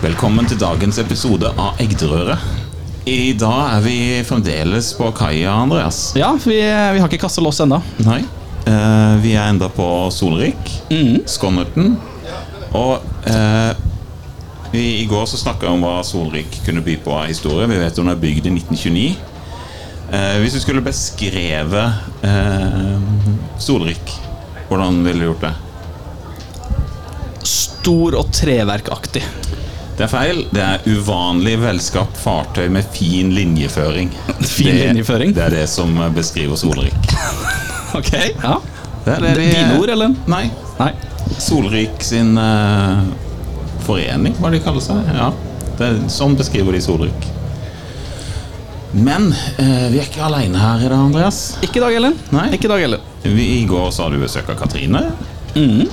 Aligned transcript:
Velkommen 0.00 0.46
til 0.48 0.56
dagens 0.56 0.96
episode 1.02 1.50
av 1.60 1.76
Egderøret. 1.82 2.40
I 3.10 3.32
dag 3.36 3.74
er 3.76 3.82
vi 3.84 3.96
fremdeles 4.24 4.92
på 4.96 5.10
kaia, 5.16 5.52
Andreas. 5.60 5.98
Ja, 6.16 6.30
vi, 6.40 6.56
vi 6.56 7.00
har 7.02 7.08
ikke 7.08 7.20
kastet 7.26 7.44
loss 7.44 7.60
ennå. 7.64 7.80
Nei. 8.06 8.22
eh, 8.70 9.14
vi 9.20 9.34
er 9.36 9.50
enda 9.50 9.68
på 9.72 9.84
Solrik, 10.14 10.72
Skånnerten. 11.28 11.96
Og 12.76 13.04
eh, 13.28 13.72
vi, 14.72 14.84
i 15.02 15.06
går 15.10 15.26
så 15.28 15.40
snakka 15.40 15.66
vi 15.66 15.74
om 15.74 15.84
hva 15.84 15.98
Solrik 16.06 16.60
kunne 16.64 16.84
by 16.86 16.96
på 17.04 17.16
av 17.18 17.28
historie. 17.28 17.68
Vi 17.68 17.80
vet 17.82 18.00
hun 18.00 18.12
er 18.12 18.20
bygd 18.24 18.48
i 18.48 18.54
1929. 18.56 19.06
Eh, 20.10 20.36
hvis 20.42 20.56
du 20.56 20.62
skulle 20.64 20.84
beskrevet 20.86 22.24
eh, 22.26 22.96
Solrik, 23.60 24.16
hvordan 24.70 25.02
ville 25.04 25.26
du 25.26 25.32
gjort 25.32 25.48
det? 25.48 25.54
Stor 27.50 28.16
og 28.20 28.28
treverkaktig. 28.36 29.24
Det 30.00 30.06
er 30.06 30.12
feil. 30.14 30.38
Det 30.48 30.60
er 30.64 30.86
uvanlig 30.88 31.58
velskapt 31.60 32.16
fartøy 32.16 32.70
med 32.72 32.86
fin 32.88 33.34
linjeføring. 33.36 34.08
Fin 34.40 34.70
det, 34.70 34.86
linjeføring? 34.86 35.34
Det 35.36 35.42
er 35.44 35.52
det 35.52 35.66
som 35.68 35.92
beskriver 36.16 36.56
Solrik. 36.56 36.96
Ok, 37.98 38.12
ja 38.14 38.52
Det 39.04 39.12
er 39.16 39.24
det 39.24 39.30
de, 39.34 39.44
Dine 39.50 39.76
ord, 39.82 39.90
eller? 39.90 40.12
Nei. 40.30 40.44
Nei. 40.78 40.88
Solrik 41.42 42.00
sin 42.06 42.38
uh, 42.38 43.02
forening, 43.84 44.36
hva 44.40 44.52
de 44.54 44.62
kaller 44.62 44.84
seg. 44.84 45.04
Ja, 45.10 45.28
det 45.76 45.88
er, 45.90 45.98
Sånn 46.14 46.38
beskriver 46.38 46.72
de 46.72 46.80
Solrik. 46.80 47.26
Men 48.94 49.28
uh, 49.34 49.88
vi 49.90 50.00
er 50.00 50.06
ikke 50.06 50.24
aleine 50.30 50.62
her 50.62 50.86
i 50.86 50.88
dag, 50.88 50.96
Andreas. 51.10 51.42
Ikke 51.66 51.82
i 51.82 51.84
dag 51.84 51.98
Ellen. 51.98 52.16
Nei. 52.32 52.46
Ikke 52.56 52.70
i 52.70 52.72
dag 52.72 52.86
Ellen. 52.88 53.04
Vi, 53.26 53.50
I 53.58 53.64
går 53.68 53.90
så 53.92 54.06
hadde 54.06 54.16
vi 54.16 54.24
besøk 54.24 54.48
av 54.54 54.62
Katrine. 54.62 55.10
Eh, 55.58 55.84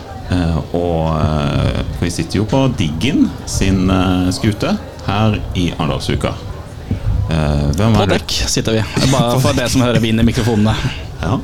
og 0.75 1.13
eh, 1.21 1.81
vi 2.01 2.09
sitter 2.11 2.41
jo 2.41 2.45
på 2.49 2.59
Diggen 2.77 3.29
sin 3.49 3.85
eh, 3.93 4.27
skute 4.35 4.73
her 5.07 5.37
i 5.55 5.69
Arendalsuka. 5.77 6.33
Eh, 7.31 7.65
hvem 7.77 7.95
På 7.95 8.05
det? 8.05 8.17
dekk 8.19 8.35
sitter 8.51 8.77
vi. 8.79 8.83
Bare 9.13 9.39
for 9.43 9.55
det 9.57 9.69
som 9.71 9.83
hører 9.85 10.03
vind 10.03 10.19
i 10.23 10.27
mikrofonene. 10.27 10.75
Ja. 11.23 11.37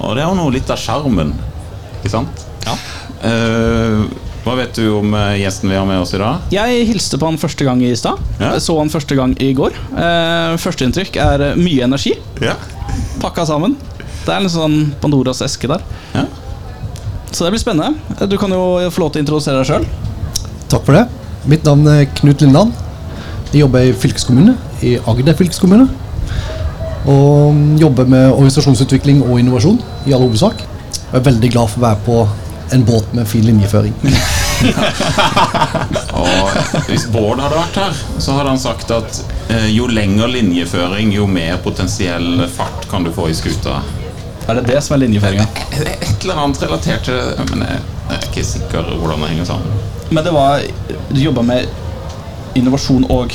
Og 0.00 0.14
det 0.16 0.22
er 0.24 0.28
jo 0.30 0.38
noe 0.38 0.54
litt 0.54 0.70
av 0.72 0.78
sjarmen, 0.80 1.34
ikke 2.00 2.12
sant? 2.14 2.46
Ja. 2.66 2.76
Eh, 3.28 4.04
hva 4.40 4.54
vet 4.56 4.78
du 4.78 4.86
om 4.96 5.12
eh, 5.12 5.34
gjesten 5.42 5.68
vi 5.68 5.76
har 5.76 5.84
med 5.88 6.00
oss 6.00 6.14
i 6.16 6.20
dag? 6.22 6.46
Jeg 6.54 6.86
hilste 6.88 7.18
på 7.20 7.28
han 7.28 7.36
første 7.40 7.66
gang 7.66 7.82
i 7.84 7.90
stad. 7.98 8.22
Ja. 8.40 8.54
Så 8.62 8.78
han 8.78 8.88
første 8.92 9.18
gang 9.18 9.34
i 9.42 9.50
går. 9.58 9.74
Eh, 9.92 10.54
Førsteinntrykk 10.62 11.18
er 11.20 11.44
eh, 11.50 11.58
mye 11.60 11.84
energi. 11.90 12.14
Ja. 12.40 12.54
Pakka 13.20 13.44
sammen. 13.50 13.74
Det 14.24 14.32
er 14.32 14.40
en 14.44 14.52
sånn 14.52 14.78
Pandoras 15.02 15.42
eske 15.44 15.68
der. 15.74 15.84
ja. 16.16 16.28
Så 17.30 17.44
det 17.44 17.54
blir 17.54 17.62
spennende. 17.62 18.26
Du 18.26 18.36
kan 18.38 18.50
jo 18.52 18.90
få 18.90 19.04
lov 19.04 19.12
til 19.14 19.20
å 19.20 19.24
introdusere 19.24 19.62
deg 19.62 19.68
sjøl. 19.68 19.86
Takk 20.70 20.86
for 20.86 20.96
det. 20.98 21.06
Mitt 21.50 21.64
navn 21.66 21.86
er 21.88 22.08
Knut 22.18 22.42
Lindland. 22.42 22.74
Jeg 23.50 23.64
jobber 23.64 23.86
i 23.86 23.94
fylkeskommune, 23.96 24.54
i 24.86 24.96
Agder 25.10 25.34
fylkeskommune. 25.38 25.88
Og 27.10 27.80
jobber 27.80 28.06
med 28.10 28.28
organisasjonsutvikling 28.34 29.22
og 29.24 29.40
innovasjon 29.40 29.80
i 30.06 30.14
all 30.14 30.26
hovedsak. 30.26 30.62
Og 31.10 31.18
er 31.18 31.26
veldig 31.30 31.50
glad 31.54 31.72
for 31.72 31.80
å 31.80 31.86
være 31.88 32.04
på 32.06 32.18
en 32.76 32.84
båt 32.86 33.14
med 33.16 33.26
fin 33.26 33.46
linjeføring. 33.46 33.94
Og 36.20 36.86
hvis 36.86 37.06
Bård 37.10 37.40
hadde 37.42 37.56
vært 37.56 37.78
her, 37.80 37.96
så 38.22 38.36
hadde 38.36 38.52
han 38.52 38.60
sagt 38.62 38.92
at 38.94 39.22
eh, 39.50 39.70
jo 39.72 39.88
lenger 39.90 40.30
linjeføring, 40.30 41.10
jo 41.16 41.26
mer 41.30 41.58
potensiell 41.64 42.44
fart 42.52 42.86
kan 42.90 43.06
du 43.06 43.10
få 43.14 43.30
i 43.30 43.34
skuta. 43.34 43.80
Er 44.50 44.58
det 44.58 44.66
det 44.66 44.80
som 44.82 44.96
er 44.96 45.04
linjeføringa? 45.04 45.46
Det 45.70 45.86
er 45.86 45.92
Et 46.02 46.24
eller 46.26 46.40
annet 46.44 46.62
relatert 46.64 47.04
til 47.06 47.14
det, 47.14 47.48
men 47.52 47.62
jeg 47.66 47.80
jeg 48.10 48.18
er 48.18 48.24
ikke 48.26 48.42
sikker 48.46 48.88
hvordan 48.98 49.20
det 49.22 49.28
henger 49.30 49.44
sammen. 49.46 49.74
Men 50.10 50.24
det 50.26 50.32
var 50.34 50.62
Du 51.14 51.20
jobba 51.22 51.42
med 51.46 51.68
innovasjon 52.58 53.04
og 53.10 53.30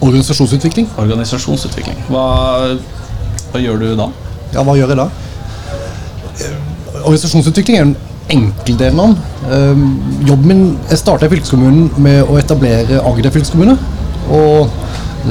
Organisasjonsutvikling. 0.00 0.86
organisasjonsutvikling. 1.00 1.96
Hva, 2.12 2.76
hva 3.50 3.60
gjør 3.62 3.80
du 3.80 3.86
da? 3.98 4.10
Ja, 4.54 4.62
hva 4.62 4.76
gjør 4.78 4.92
jeg 4.92 4.98
da? 5.00 5.08
Eh, 6.44 7.00
Organisasjonsutvikling 7.00 7.78
er 7.78 7.86
en 7.88 7.96
enkel 8.30 8.76
del 8.78 9.00
av 9.00 9.08
den. 9.08 9.16
Eh, 9.48 10.28
Jobben 10.28 10.46
min 10.52 10.62
Jeg 10.90 10.98
starta 11.00 11.26
i 11.26 11.32
fylkeskommunen 11.32 11.88
med 11.96 12.28
å 12.28 12.36
etablere 12.38 13.00
Agder 13.08 13.32
fylkeskommune. 13.34 13.78
Og 14.28 14.68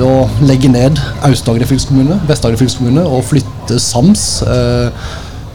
å 0.03 0.27
legge 0.45 0.69
ned 0.69 0.99
Aust-Agder 1.25 1.65
fylkeskommune, 1.69 2.19
Vest-Agder 2.27 2.59
fylkeskommune 2.59 3.05
og 3.07 3.23
flytte 3.25 3.79
SAMS, 3.79 4.41
eh, 4.43 4.89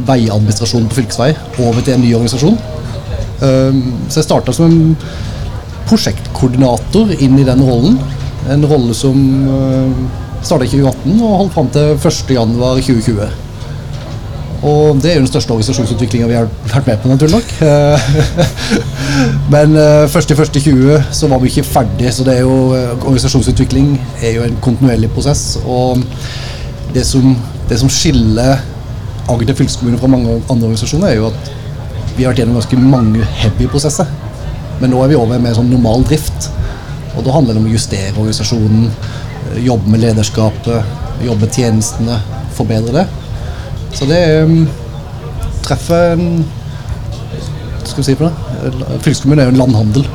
veiadministrasjonen 0.09 0.89
på 0.91 1.01
fylkesvei, 1.01 1.33
over 1.59 1.81
til 1.83 1.97
en 1.97 2.05
ny 2.05 2.15
organisasjon. 2.19 2.59
Eh, 3.43 3.83
så 4.09 4.21
jeg 4.21 4.29
starta 4.29 4.55
som 4.57 4.71
en 4.71 4.97
prosjektkoordinator 5.89 7.15
inn 7.21 7.39
i 7.39 7.47
den 7.47 7.63
rollen. 7.67 7.99
En 8.51 8.67
rolle 8.67 8.95
som 8.97 9.17
uh, 9.47 9.91
starta 10.43 10.67
i 10.67 10.71
2018 10.73 11.21
og 11.23 11.39
holdt 11.43 11.55
fram 11.55 11.71
til 11.75 11.95
1.1.2020. 11.95 13.31
Og 14.63 14.99
det 15.03 15.11
er 15.11 15.17
jo 15.17 15.25
den 15.25 15.31
største 15.31 15.51
organisasjonsutviklinga 15.51 16.29
vi 16.31 16.37
har 16.39 16.47
vært 16.71 16.87
med 16.87 17.01
på, 17.03 17.11
naturlig 17.11 17.41
nok. 17.41 17.55
Eh, 19.13 19.49
Men 19.53 19.75
i 19.77 20.07
1.1.20 20.09 21.11
så 21.13 21.29
var 21.29 21.41
vi 21.43 21.51
ikke 21.51 21.67
ferdig, 21.67 22.13
så 22.15 22.25
det 22.25 22.39
er 22.39 22.47
jo, 22.47 22.73
eh, 22.77 22.93
organisasjonsutvikling 22.95 23.91
er 24.23 24.37
jo 24.39 24.45
en 24.47 24.57
kontinuerlig 24.65 25.11
prosess. 25.13 25.59
Og 25.67 26.01
det 26.95 27.05
som, 27.07 27.35
det 27.69 27.79
som 27.83 27.91
skiller 27.93 28.63
Agder 29.31 29.55
fylkeskommune 29.55 30.01
fra 30.01 30.11
mange 30.11 30.41
andre 30.51 30.67
organisasjoner, 30.67 31.13
er 31.13 31.21
jo 31.21 31.29
at 31.31 31.53
vi 32.17 32.25
har 32.25 32.33
vært 32.33 32.43
gjennom 32.43 32.59
ganske 32.59 32.79
mange 32.83 33.29
heavy 33.39 33.69
prosesser. 33.71 34.09
Men 34.81 34.93
nå 34.93 35.03
er 35.03 35.13
vi 35.13 35.19
over 35.21 35.41
med 35.41 35.55
sånn 35.57 35.71
normal 35.71 36.03
drift. 36.09 36.51
Og 37.17 37.23
da 37.27 37.35
handler 37.37 37.55
det 37.55 37.63
om 37.63 37.69
å 37.69 37.75
justere 37.75 38.13
organisasjonen, 38.17 38.89
eh, 38.89 39.61
jobbe 39.67 39.93
med 39.93 40.03
lederskapet, 40.03 40.97
jobbe 41.23 41.51
tjenestene, 41.53 42.19
forbedre 42.57 43.03
det. 43.03 43.07
Så 43.93 44.09
det 44.09 44.23
um, 44.43 44.67
treffer 45.63 46.17
en 46.17 46.45
skal 47.85 48.01
vi 48.01 48.07
si 48.07 48.17
på 48.17 48.25
det? 48.25 48.73
Fylkeskommunen 49.05 49.43
er 49.43 49.49
jo 49.51 49.53
en 49.53 49.61
landhandel 49.61 50.07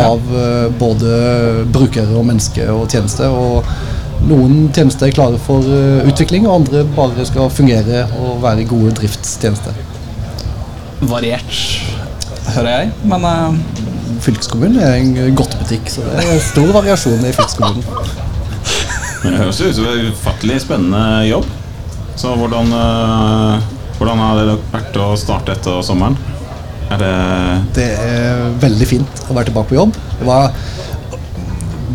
av 0.00 0.30
eh, 0.34 0.66
både 0.80 1.10
brukere 1.72 2.16
og 2.16 2.26
mennesker 2.26 2.72
og 2.74 2.90
tjenester. 2.90 3.30
Og 3.30 3.66
noen 4.28 4.68
tjenester 4.74 5.08
er 5.08 5.14
klare 5.16 5.38
for 5.42 5.64
eh, 5.64 6.08
utvikling, 6.10 6.46
og 6.48 6.60
andre 6.60 6.84
bare 6.96 7.26
skal 7.28 7.50
fungere 7.52 8.04
og 8.20 8.40
være 8.44 8.66
gode 8.68 8.92
driftstjenester. 8.98 9.76
Variert, 11.10 11.60
hører 12.54 12.74
jeg. 12.74 12.92
Men 13.08 13.24
uh... 13.24 13.86
Fylkeskommunen 14.20 14.82
er 14.84 14.98
en 14.98 15.36
godtebutikk, 15.38 15.86
så 15.88 16.02
det 16.04 16.26
er 16.28 16.42
stor 16.44 16.74
variasjon 16.76 17.22
i 17.24 17.30
fylkeskommunen. 17.32 17.86
Men 19.22 19.32
det 19.32 19.40
høres 19.40 19.60
ut 19.62 19.78
som 19.78 19.86
en 19.88 20.10
ufattelig 20.10 20.58
spennende 20.66 21.04
jobb. 21.28 21.48
Så 22.20 22.34
hvordan, 22.36 22.74
eh, 22.76 23.70
hvordan 23.96 24.20
har 24.20 24.42
det 24.42 24.58
vært 24.74 24.98
å 25.00 25.08
starte 25.16 25.54
etter 25.56 25.80
sommeren? 25.86 26.18
Er 26.90 27.00
det 27.00 27.14
Det 27.78 27.88
er 28.02 28.44
veldig 28.60 28.88
fint 28.90 29.24
å 29.28 29.36
være 29.36 29.48
tilbake 29.48 29.72
på 29.72 29.78
jobb. 29.78 29.96
Det 30.18 30.28
var 30.28 30.50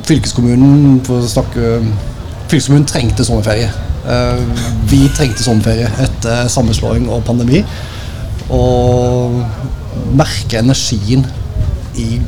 Fylkeskommunen 0.06 1.00
for 1.06 1.22
å 1.22 1.30
snakke 1.30 1.80
Fylkeskommunen 2.50 2.86
trengte 2.90 3.26
sommerferie. 3.26 3.70
Eh, 4.06 4.42
Vi 4.90 5.08
trengte 5.18 5.44
sommerferie 5.46 5.90
etter 6.04 6.50
sammenslåing 6.52 7.08
og 7.10 7.24
pandemi. 7.26 7.64
Og 8.54 9.42
merke 10.16 10.60
energien 10.62 11.26
i 11.98 12.20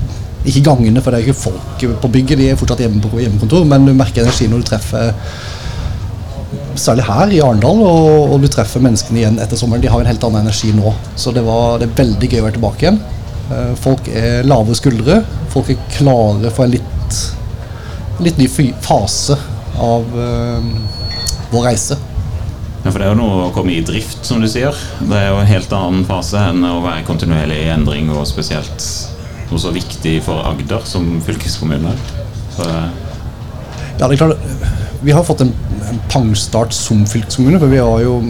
Ikke 0.48 0.62
gangene, 0.64 1.02
for 1.04 1.12
det 1.12 1.18
er 1.20 1.26
ikke 1.28 1.42
folk 1.42 1.82
på 2.02 2.08
bygget, 2.08 2.38
de 2.40 2.46
er 2.50 2.56
fortsatt 2.56 2.80
hjemme 2.80 3.02
på 3.04 3.20
hjemmekontor, 3.20 3.66
men 3.68 3.84
du 3.86 3.92
merker 3.94 4.24
energien 4.24 4.54
når 4.54 4.62
du 4.64 4.68
treffer 4.70 5.10
Særlig 6.78 7.04
her 7.04 7.34
i 7.34 7.40
Arendal, 7.44 7.82
og, 7.84 8.32
og 8.32 8.42
du 8.42 8.48
treffer 8.48 8.80
menneskene 8.80 9.20
igjen 9.20 9.40
etter 9.44 9.58
sommeren. 9.60 9.82
De 9.84 9.90
har 9.92 10.00
en 10.00 10.08
helt 10.08 10.24
annen 10.24 10.46
energi 10.46 10.70
nå. 10.78 10.94
Så 11.20 11.34
det, 11.36 11.42
var, 11.44 11.80
det 11.82 11.90
er 11.90 11.98
veldig 11.98 12.30
gøy 12.32 12.40
å 12.40 12.46
være 12.46 12.56
tilbake 12.60 12.86
igjen. 12.86 13.00
Eh, 13.52 13.74
Folk 13.82 14.08
er 14.08 14.48
lave 14.48 14.78
skuldre. 14.78 15.18
Folk 15.52 15.74
er 15.74 15.82
klare 15.98 16.52
for 16.54 16.64
en 16.68 16.76
litt, 16.78 17.18
litt 18.24 18.40
ny 18.40 18.48
fase 18.86 19.36
av 19.78 20.06
eh, 20.20 20.70
vår 21.52 21.68
reise. 21.70 21.98
Ja, 22.84 22.92
for 22.92 23.02
Det 23.02 23.08
er 23.08 23.12
jo 23.12 23.20
noe 23.20 23.48
å 23.48 23.52
komme 23.56 23.74
i 23.76 23.84
drift, 23.84 24.22
som 24.26 24.40
du 24.40 24.48
sier. 24.48 24.76
Det 25.02 25.18
er 25.18 25.32
jo 25.32 25.42
en 25.42 25.50
helt 25.50 25.74
annen 25.76 26.06
fase 26.08 26.40
enn 26.52 26.64
å 26.64 26.80
være 26.86 27.06
kontinuerlig 27.08 27.58
i 27.66 27.72
endring, 27.74 28.12
og 28.14 28.28
spesielt 28.30 28.86
noe 29.50 29.60
så 29.62 29.74
viktig 29.76 30.20
for 30.26 30.46
Agder 30.48 30.86
som 30.88 31.18
fylkeskommune. 31.26 31.96
Så, 32.56 32.68
Ja, 33.98 34.08
det 34.08 34.14
er 34.14 34.18
klart, 34.18 34.38
Vi 35.02 35.12
har 35.12 35.24
fått 35.24 35.42
en, 35.42 35.52
en 35.90 36.00
pangstart 36.10 36.74
som 36.74 37.06
fylkeskommune, 37.06 37.60
for 37.60 37.68
vi 37.68 37.78
har 37.78 38.02
jo 38.02 38.22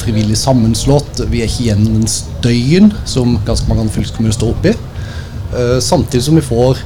frivillig 0.00 0.36
sammenslått. 0.38 1.22
Vi 1.30 1.42
er 1.42 1.50
ikke 1.50 1.66
igjen 1.68 1.84
den 1.84 2.08
støyen 2.10 2.92
som 3.04 3.36
ganske 3.46 3.68
mange 3.68 3.84
andre 3.84 3.94
fylkeskommuner 3.94 4.34
står 4.34 4.54
oppi. 4.56 4.74
Uh, 5.52 5.78
samtidig 5.80 6.24
som 6.26 6.36
vi 6.36 6.44
får 6.44 6.82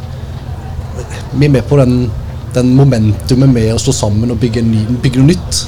Vi 1.32 1.46
er 1.46 1.50
med 1.50 1.64
på 1.66 1.78
den, 1.80 2.10
den 2.54 2.74
momentumet 2.76 3.50
med 3.50 3.72
å 3.74 3.80
stå 3.80 3.94
sammen 3.96 4.32
og 4.32 4.40
bygge, 4.42 4.62
ny, 4.66 4.84
bygge 5.02 5.20
noe 5.20 5.32
nytt. 5.32 5.62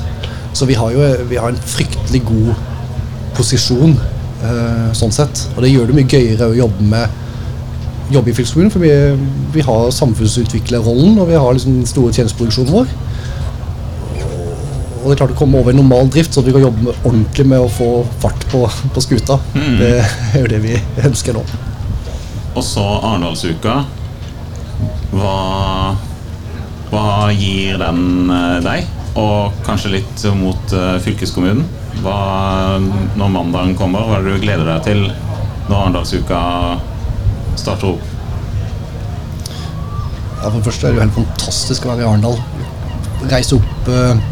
Så 0.55 0.69
vi 0.71 0.77
har 0.79 0.95
jo 0.95 1.11
vi 1.31 1.41
har 1.41 1.51
en 1.51 1.67
fryktelig 1.75 2.23
god 2.29 2.55
posisjon 3.35 3.97
eh, 3.99 4.91
sånn 4.97 5.15
sett. 5.15 5.47
Og 5.55 5.65
det 5.65 5.73
gjør 5.73 5.91
det 5.91 5.99
mye 5.99 6.11
gøyere 6.11 6.51
å 6.51 6.59
jobbe 6.65 6.89
med 6.93 7.23
jobbe 8.13 8.31
i 8.31 8.37
fylkeskommunen. 8.37 8.73
For 8.73 8.85
vi, 8.85 8.93
vi 9.55 9.65
har 9.65 9.91
samfunnsutviklerrollen, 9.95 11.19
og 11.19 11.29
vi 11.31 11.41
har 11.41 11.57
liksom 11.57 11.81
den 11.81 11.89
store 11.89 12.15
tjenesteproduksjonen 12.15 12.75
vår. 12.75 12.95
Og 15.05 15.11
det 15.11 15.17
er 15.17 15.21
klart 15.21 15.35
å 15.35 15.37
komme 15.37 15.61
over 15.61 15.75
i 15.75 15.77
normal 15.77 16.09
drift, 16.13 16.33
så 16.33 16.41
vi 16.45 16.55
kan 16.55 16.65
jobbe 16.65 16.87
med, 16.87 17.03
ordentlig 17.05 17.45
med 17.51 17.61
å 17.61 17.69
få 17.69 17.91
fart 18.23 18.47
på, 18.53 18.63
på 18.95 19.05
skuta. 19.05 19.37
Det 19.81 19.93
er 20.01 20.39
jo 20.41 20.49
det 20.49 20.63
vi 20.65 20.79
ønsker 21.05 21.37
nå. 21.37 21.45
Og 22.55 22.63
så 22.65 22.85
Arendalsuka. 23.03 23.83
Hva, 25.15 25.35
hva 26.95 27.33
gir 27.35 27.79
den 27.81 28.31
eh, 28.31 28.59
deg? 28.63 28.91
Og 29.19 29.55
kanskje 29.67 29.97
litt 29.97 30.25
mot 30.39 30.75
eh, 30.75 30.97
fylkeskommunen. 31.03 31.65
Hva, 32.05 32.19
når 33.19 33.31
mandagen 33.31 33.77
kommer, 33.79 34.07
hva 34.07 34.19
er 34.19 34.27
det 34.27 34.35
du 34.35 34.45
gleder 34.45 34.69
deg 34.69 34.83
til 34.87 35.05
når 35.69 35.77
Arendalsuka 35.79 36.41
starter 37.59 37.95
opp? 37.95 38.11
Ja, 40.43 40.51
for 40.51 40.59
det 40.59 40.67
første 40.67 40.87
er 40.87 40.93
det 40.93 40.99
jo 40.99 41.05
helt 41.07 41.19
fantastisk 41.19 41.87
å 41.87 41.95
være 41.95 42.05
i 42.05 42.09
Arendal. 42.11 42.39
Reise 43.31 43.59
opp 43.59 43.91
eh, 43.91 44.31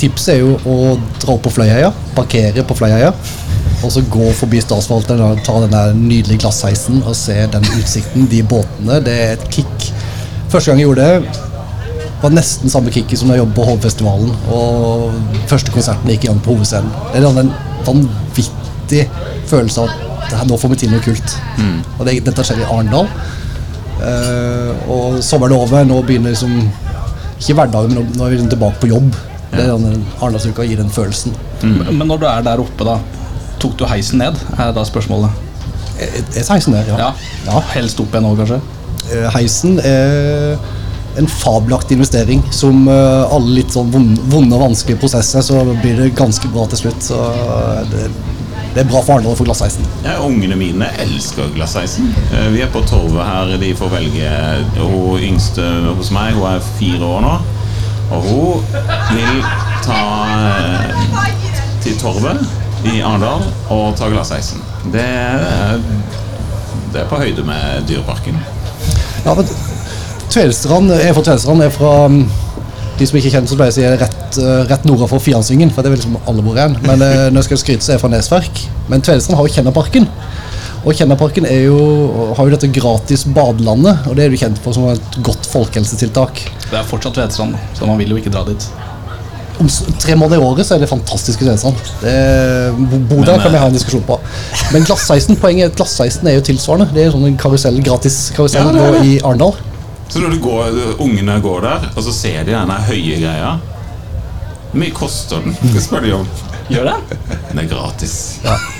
Tipset 0.00 0.34
er 0.34 0.42
jo 0.42 0.56
å 0.68 0.94
dra 1.22 1.34
opp 1.34 1.46
på 1.46 1.52
Fløyheia, 1.54 1.88
parkere 2.16 2.64
på 2.68 2.76
Fløyheia. 2.76 3.14
Og 3.80 3.92
så 3.94 4.02
gå 4.12 4.26
forbi 4.36 4.60
Statsforvalteren 4.60 5.22
og 5.24 5.44
ta 5.46 5.54
den 5.62 5.72
der 5.72 5.94
nydelige 5.96 6.42
glassheisen 6.42 7.00
og 7.00 7.16
se 7.16 7.38
den 7.52 7.64
utsikten, 7.78 8.26
de 8.28 8.42
båtene. 8.44 8.98
Det 9.06 9.14
er 9.22 9.38
et 9.38 9.46
kick. 9.54 9.86
Første 10.52 10.68
gang 10.68 10.82
jeg 10.82 10.90
gjorde 10.90 11.06
det, 11.06 11.46
var 12.22 12.30
nesten 12.34 12.70
samme 12.72 12.90
kicket 12.92 13.18
som 13.18 13.28
da 13.30 13.36
jeg 13.36 13.42
jobbet 13.44 13.56
på 13.56 13.64
Hovefestivalen. 13.68 14.30
Og 14.52 15.44
første 15.50 15.72
konserten 15.74 16.10
gikk 16.12 16.26
igjen 16.28 16.40
på 16.44 16.54
hovedscenen. 16.54 16.90
Det 17.14 17.22
er 17.22 17.40
en 17.44 17.52
vanvittig 17.86 19.06
følelse 19.50 19.84
av 19.86 19.94
at 20.30 20.46
nå 20.46 20.58
får 20.60 20.70
vi 20.74 20.80
til 20.84 20.92
noe 20.92 21.02
kult. 21.04 21.36
Og 21.98 22.04
det, 22.06 22.18
dette 22.26 22.44
skjer 22.46 22.60
i 22.62 22.66
Arendal. 22.68 23.08
Uh, 24.00 24.70
og 24.88 25.18
sommeren 25.24 25.52
er 25.56 25.60
over. 25.64 25.84
Nå 25.88 25.98
begynner 26.08 26.32
liksom 26.32 26.54
Ikke 27.40 27.56
hverdagen, 27.56 27.94
men 27.96 28.10
nå- 28.16 28.24
er 28.26 28.30
vi 28.30 28.36
liksom 28.36 28.50
tilbake 28.52 28.80
på 28.82 28.90
jobb. 28.92 29.14
Det 29.50 29.64
er 29.64 29.72
den 29.72 30.04
Arendalsuka 30.20 30.64
gir 30.68 30.76
den 30.78 30.90
følelsen. 30.92 31.32
Men 31.62 32.06
når 32.06 32.20
du 32.22 32.26
er 32.30 32.42
der 32.46 32.60
oppe, 32.62 32.84
da, 32.86 32.98
tok 33.60 33.78
du 33.80 33.86
heisen 33.88 34.20
ned? 34.22 34.36
Er 34.60 34.72
da 34.76 34.84
spørsmålet. 34.84 35.30
Er 36.00 36.20
er 36.36 36.44
heisen 36.52 36.72
ned, 36.76 36.86
ja. 36.88 36.98
Ja. 37.00 37.08
ja. 37.48 37.62
Helst 37.74 37.98
opp 38.00 38.12
igjen 38.14 38.28
òg, 38.28 38.38
kanskje? 38.40 38.60
Eh, 39.10 39.26
Heisen 39.34 39.80
er 39.82 40.54
en 41.18 41.26
fabelaktig 41.26 41.94
investering. 41.98 42.42
Som 42.54 42.88
eh, 42.88 43.34
alle 43.34 43.60
litt 43.60 43.72
sånn 43.74 43.90
vonde, 43.92 44.56
og 44.56 44.62
vanskelige 44.68 45.00
prosesser, 45.02 45.42
så 45.44 45.62
blir 45.82 45.98
det 46.00 46.12
ganske 46.18 46.50
bra 46.52 46.66
til 46.70 46.84
slutt. 46.84 47.02
Så 47.10 47.18
eh, 47.20 47.80
det, 47.90 48.04
det 48.74 48.84
er 48.84 48.90
bra 48.90 49.00
for 49.02 49.16
Arendal 49.16 49.34
å 49.34 49.38
få 49.40 49.46
glassheisen. 49.48 49.86
Ja, 50.04 50.18
ungene 50.22 50.58
mine 50.58 50.90
elsker 51.02 51.50
glassheisen. 51.56 52.12
Eh, 52.30 52.48
Vi 52.54 52.62
er 52.64 52.70
på 52.72 52.84
torvet 52.88 53.26
her. 53.26 53.56
De 53.62 53.72
får 53.78 53.94
velge 53.96 54.30
Hun 54.78 55.26
yngste 55.32 55.66
hos 55.98 56.12
meg 56.14 56.36
hun 56.38 56.46
er 56.54 56.62
fire 56.78 57.12
år 57.16 57.26
nå. 57.26 57.34
Og 58.10 58.24
hun 58.26 58.64
vil 59.14 59.42
ta 59.84 60.00
til 61.80 61.94
torvet 62.00 62.42
i 62.90 62.98
Arendal 63.04 63.44
og 63.72 63.92
ta 63.98 64.08
glassheisen. 64.10 64.62
Det 64.92 65.06
det 66.90 67.04
er 67.04 67.06
på 67.06 67.18
høyde 67.20 67.44
med 67.46 67.84
Dyreparken. 67.86 68.38
Ja, 69.22 69.34
men 69.38 69.46
Tvedestrand 70.30 70.92
er 70.94 71.12
fra 71.16 71.22
Tvedestrand. 71.26 71.64
Er 71.66 71.72
fra 71.74 71.92
mm, 72.10 72.20
de 73.00 73.06
som 73.08 73.16
ikke 73.18 73.32
kjenner, 73.32 73.48
så 73.50 73.56
pleier 73.58 73.72
jeg 73.72 73.76
å 73.76 73.78
si 73.80 73.86
er 73.88 73.96
rett, 74.04 74.38
eh, 74.42 74.60
rett 74.70 74.84
nord 74.88 75.06
for 75.10 75.22
Fiansyngen. 75.24 75.72
For 75.74 75.82
det 75.82 75.90
er 75.90 75.96
vel 75.96 76.02
liksom 76.02 76.18
alle 76.30 76.44
bor 76.46 76.58
igjen. 76.58 76.76
Men 76.86 77.02
eh, 77.06 77.26
når 77.32 77.42
jeg 77.42 77.48
skal 77.50 77.62
skryte, 77.64 77.86
så 77.86 77.92
er 77.94 77.98
jeg 77.98 78.04
fra 78.04 78.12
Nesverk. 78.12 78.62
Men 78.92 79.02
Tvedestrand 79.06 79.40
har 79.40 79.48
jo 79.48 79.54
Kjennerparken. 79.56 80.06
Og 80.80 80.94
Kjennerparken 80.96 81.44
er 81.44 81.64
jo, 81.66 81.78
har 82.38 82.46
jo 82.48 82.54
dette 82.54 82.70
gratis 82.72 83.26
badelandet, 83.28 84.06
og 84.08 84.14
det 84.16 84.24
er 84.24 84.32
du 84.32 84.38
kjent 84.40 84.60
for 84.64 84.72
som 84.72 84.86
et 84.88 85.18
godt 85.26 85.44
folkehelsetiltak. 85.52 86.40
Det 86.70 86.78
er 86.78 86.86
fortsatt 86.88 87.18
Tvedestrand, 87.18 87.58
så 87.76 87.88
man 87.90 88.00
vil 88.00 88.14
jo 88.14 88.20
ikke 88.22 88.32
dra 88.32 88.46
dit. 88.48 88.64
Om 89.60 89.68
tre 90.00 90.14
måneder 90.16 90.40
i 90.40 90.44
året 90.46 90.64
så 90.64 90.78
er 90.78 90.80
det 90.80 90.88
fantastiske 90.88 91.44
Tvedestrand. 91.44 91.76
Det- 92.00 92.72
Bo 92.94 92.96
bo 93.10 93.18
der 93.28 93.42
kan 93.42 93.50
vi 93.52 93.58
eh, 93.58 93.60
ha 93.60 93.68
en 93.68 93.76
diskusjon 93.76 94.06
på. 94.08 94.16
Men 94.72 94.86
glassheisen, 94.88 95.36
poenget 95.36 95.66
er 95.66 95.72
at 95.74 95.76
glassheisen 95.82 96.30
er 96.32 96.38
jo 96.38 96.46
tilsvarende. 96.48 96.88
Det 96.94 97.02
er 97.02 97.10
jo 97.10 97.18
sånn 97.18 97.26
en 97.28 97.36
karusell, 97.44 97.76
gratis 97.84 98.30
karusell 98.36 98.70
Ja, 98.70 98.72
nå 98.72 99.02
i 99.04 99.18
Arendal. 99.20 99.52
Så 100.10 100.18
når 100.22 100.34
du 100.34 100.40
går, 100.42 100.78
ungene 100.98 101.36
går 101.40 101.60
der, 101.66 101.90
og 101.94 102.02
så 102.02 102.12
ser 102.14 102.42
de 102.44 102.54
denne 102.54 102.76
høye 102.88 103.18
greia 103.22 103.52
Hvor 104.70 104.80
mye 104.82 104.94
koster 104.94 105.42
den? 105.44 105.54
Det 105.74 105.82
spør 105.82 106.02
de 106.06 106.14
om. 106.18 106.26
Gjør 106.70 106.86
det? 106.86 107.18
Den 107.50 107.58
er 107.58 107.68
gratis. 107.70 108.14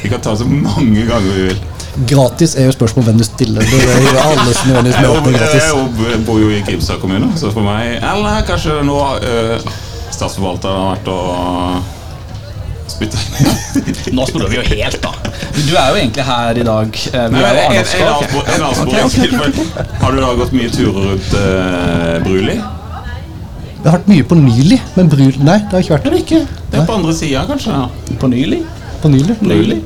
Vi 0.03 0.11
kan 0.13 0.23
ta 0.23 0.37
så 0.39 0.47
mange 0.47 1.03
ganger 1.09 1.31
vi 1.35 1.47
vil. 1.49 1.63
Gratis 2.11 2.55
er 2.55 2.69
jo 2.69 2.75
spørsmål 2.77 3.03
om 3.03 3.09
hvem 3.11 3.19
du 3.19 3.27
stiller. 3.27 3.67
Det 3.67 3.81
er 3.83 4.05
jo 4.05 4.21
alle 4.23 4.53
som 4.55 4.69
nødvendigvis 4.71 4.99
Jeg 5.01 5.09
møter 5.11 5.39
gratis. 5.39 5.71
jeg 6.13 6.21
bor 6.27 6.39
jo 6.39 6.51
i 6.55 6.61
Grimstad 6.67 7.01
kommune, 7.03 7.33
så 7.37 7.51
for 7.51 7.67
meg 7.67 7.97
Eller 7.99 8.45
kanskje 8.47 8.77
nå 8.87 8.99
uh, 9.25 9.73
statsforvalteren 10.15 10.85
har 10.85 10.95
vært 10.95 11.11
og 11.11 11.99
spytta 13.01 13.19
Nå 14.17 14.27
sporer 14.29 14.51
vi 14.53 14.59
jo 14.59 14.65
helt, 14.69 15.01
da. 15.03 15.13
Du 15.55 15.73
er 15.77 15.89
jo 15.93 15.97
egentlig 16.01 16.25
her 16.27 16.59
i 16.61 16.65
dag. 16.67 16.99
eh, 17.15 17.27
Nei, 17.33 17.41
en, 17.41 17.61
en, 17.63 17.79
Arendalsfolk. 17.79 18.93
avspor- 19.01 19.97
Har 20.03 20.13
du 20.13 20.21
da 20.21 20.31
gått 20.41 20.53
mye 20.57 20.71
turer 20.75 21.09
rundt 21.13 21.35
uh, 21.37 22.19
Bruli? 22.25 22.57
Det 23.81 23.89
har 23.89 23.97
vært 23.97 24.11
mye 24.13 24.25
på 24.29 24.37
Nyli, 24.37 24.77
men 24.97 25.09
Brul... 25.09 25.39
Nei, 25.41 25.57
det 25.65 25.73
har 25.73 25.85
ikke 25.87 25.97
vært. 25.97 26.19
ikke? 26.21 26.41
Det 26.73 26.81
er 26.83 26.89
på 26.89 26.97
andre 26.99 27.15
sida, 27.17 27.45
kanskje? 27.49 27.73
Ja. 27.79 28.17
På 28.21 28.29
Nyli. 28.29 28.59
På 29.01 29.09
Nyli. 29.09 29.37
Bruli. 29.41 29.79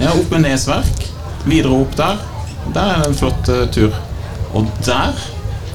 Ja, 0.00 0.14
opp 0.14 0.30
med 0.32 0.46
Nesverk. 0.46 1.04
Videre 1.44 1.76
opp 1.84 1.92
der. 1.98 2.22
Der 2.72 2.94
er 2.94 3.02
det 3.04 3.10
en 3.10 3.18
flott 3.18 3.50
uh, 3.52 3.66
tur. 3.74 3.92
Og 4.56 4.70
der 4.86 5.12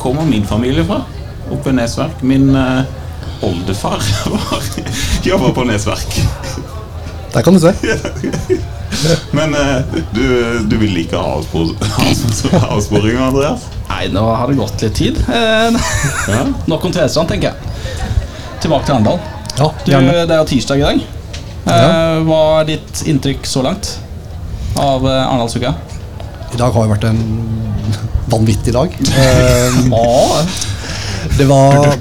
kommer 0.02 0.26
min 0.26 0.48
familie 0.50 0.86
fra. 0.88 1.04
Opp 1.52 1.62
ved 1.70 1.78
Nesverk. 1.78 2.24
Min 2.26 2.50
uh, 2.58 2.82
oldefar 3.46 4.02
var 4.34 4.66
jobba 5.30 5.54
på 5.60 5.70
Nesverk. 5.70 6.22
Der 7.34 7.42
kan 7.46 7.54
du 7.54 7.60
se. 7.60 7.74
Men 9.38 9.54
eh, 9.56 9.82
du, 10.16 10.24
du 10.70 10.76
vil 10.82 10.98
ikke 11.04 11.18
ha 11.22 11.36
avsporinga, 12.76 13.28
Andreas? 13.30 13.68
Nei, 13.90 14.08
nå 14.14 14.24
har 14.34 14.50
det 14.50 14.58
gått 14.60 14.82
litt 14.86 14.96
tid. 14.98 15.20
Eh, 15.30 15.78
Ja. 16.30 16.42
Nok 16.72 16.86
om 16.90 16.94
Tvedestrand, 16.96 17.30
tenker 17.30 17.52
jeg. 17.52 17.58
Tilbake 18.64 18.86
til 18.90 18.98
Arendal. 18.98 19.20
Ja, 19.60 19.70
Du, 19.86 19.92
det 19.94 20.34
er 20.34 20.42
jo 20.42 20.48
tirsdag 20.50 20.82
i 20.82 20.86
dag. 20.88 21.06
Eh, 21.70 22.20
Hva 22.28 22.42
er 22.62 22.68
ditt 22.74 23.04
inntrykk 23.12 23.46
så 23.48 23.64
langt 23.66 23.94
av 24.80 25.06
Arendalsuka? 25.06 25.74
I 26.50 26.58
dag 26.58 26.74
har 26.74 26.88
jo 26.88 26.94
vært 26.96 27.06
en 27.12 27.22
vanvittig 28.34 28.74
dag. 28.74 28.94
Eh, 29.14 29.82
Det 31.38 31.46
var, 31.50 31.92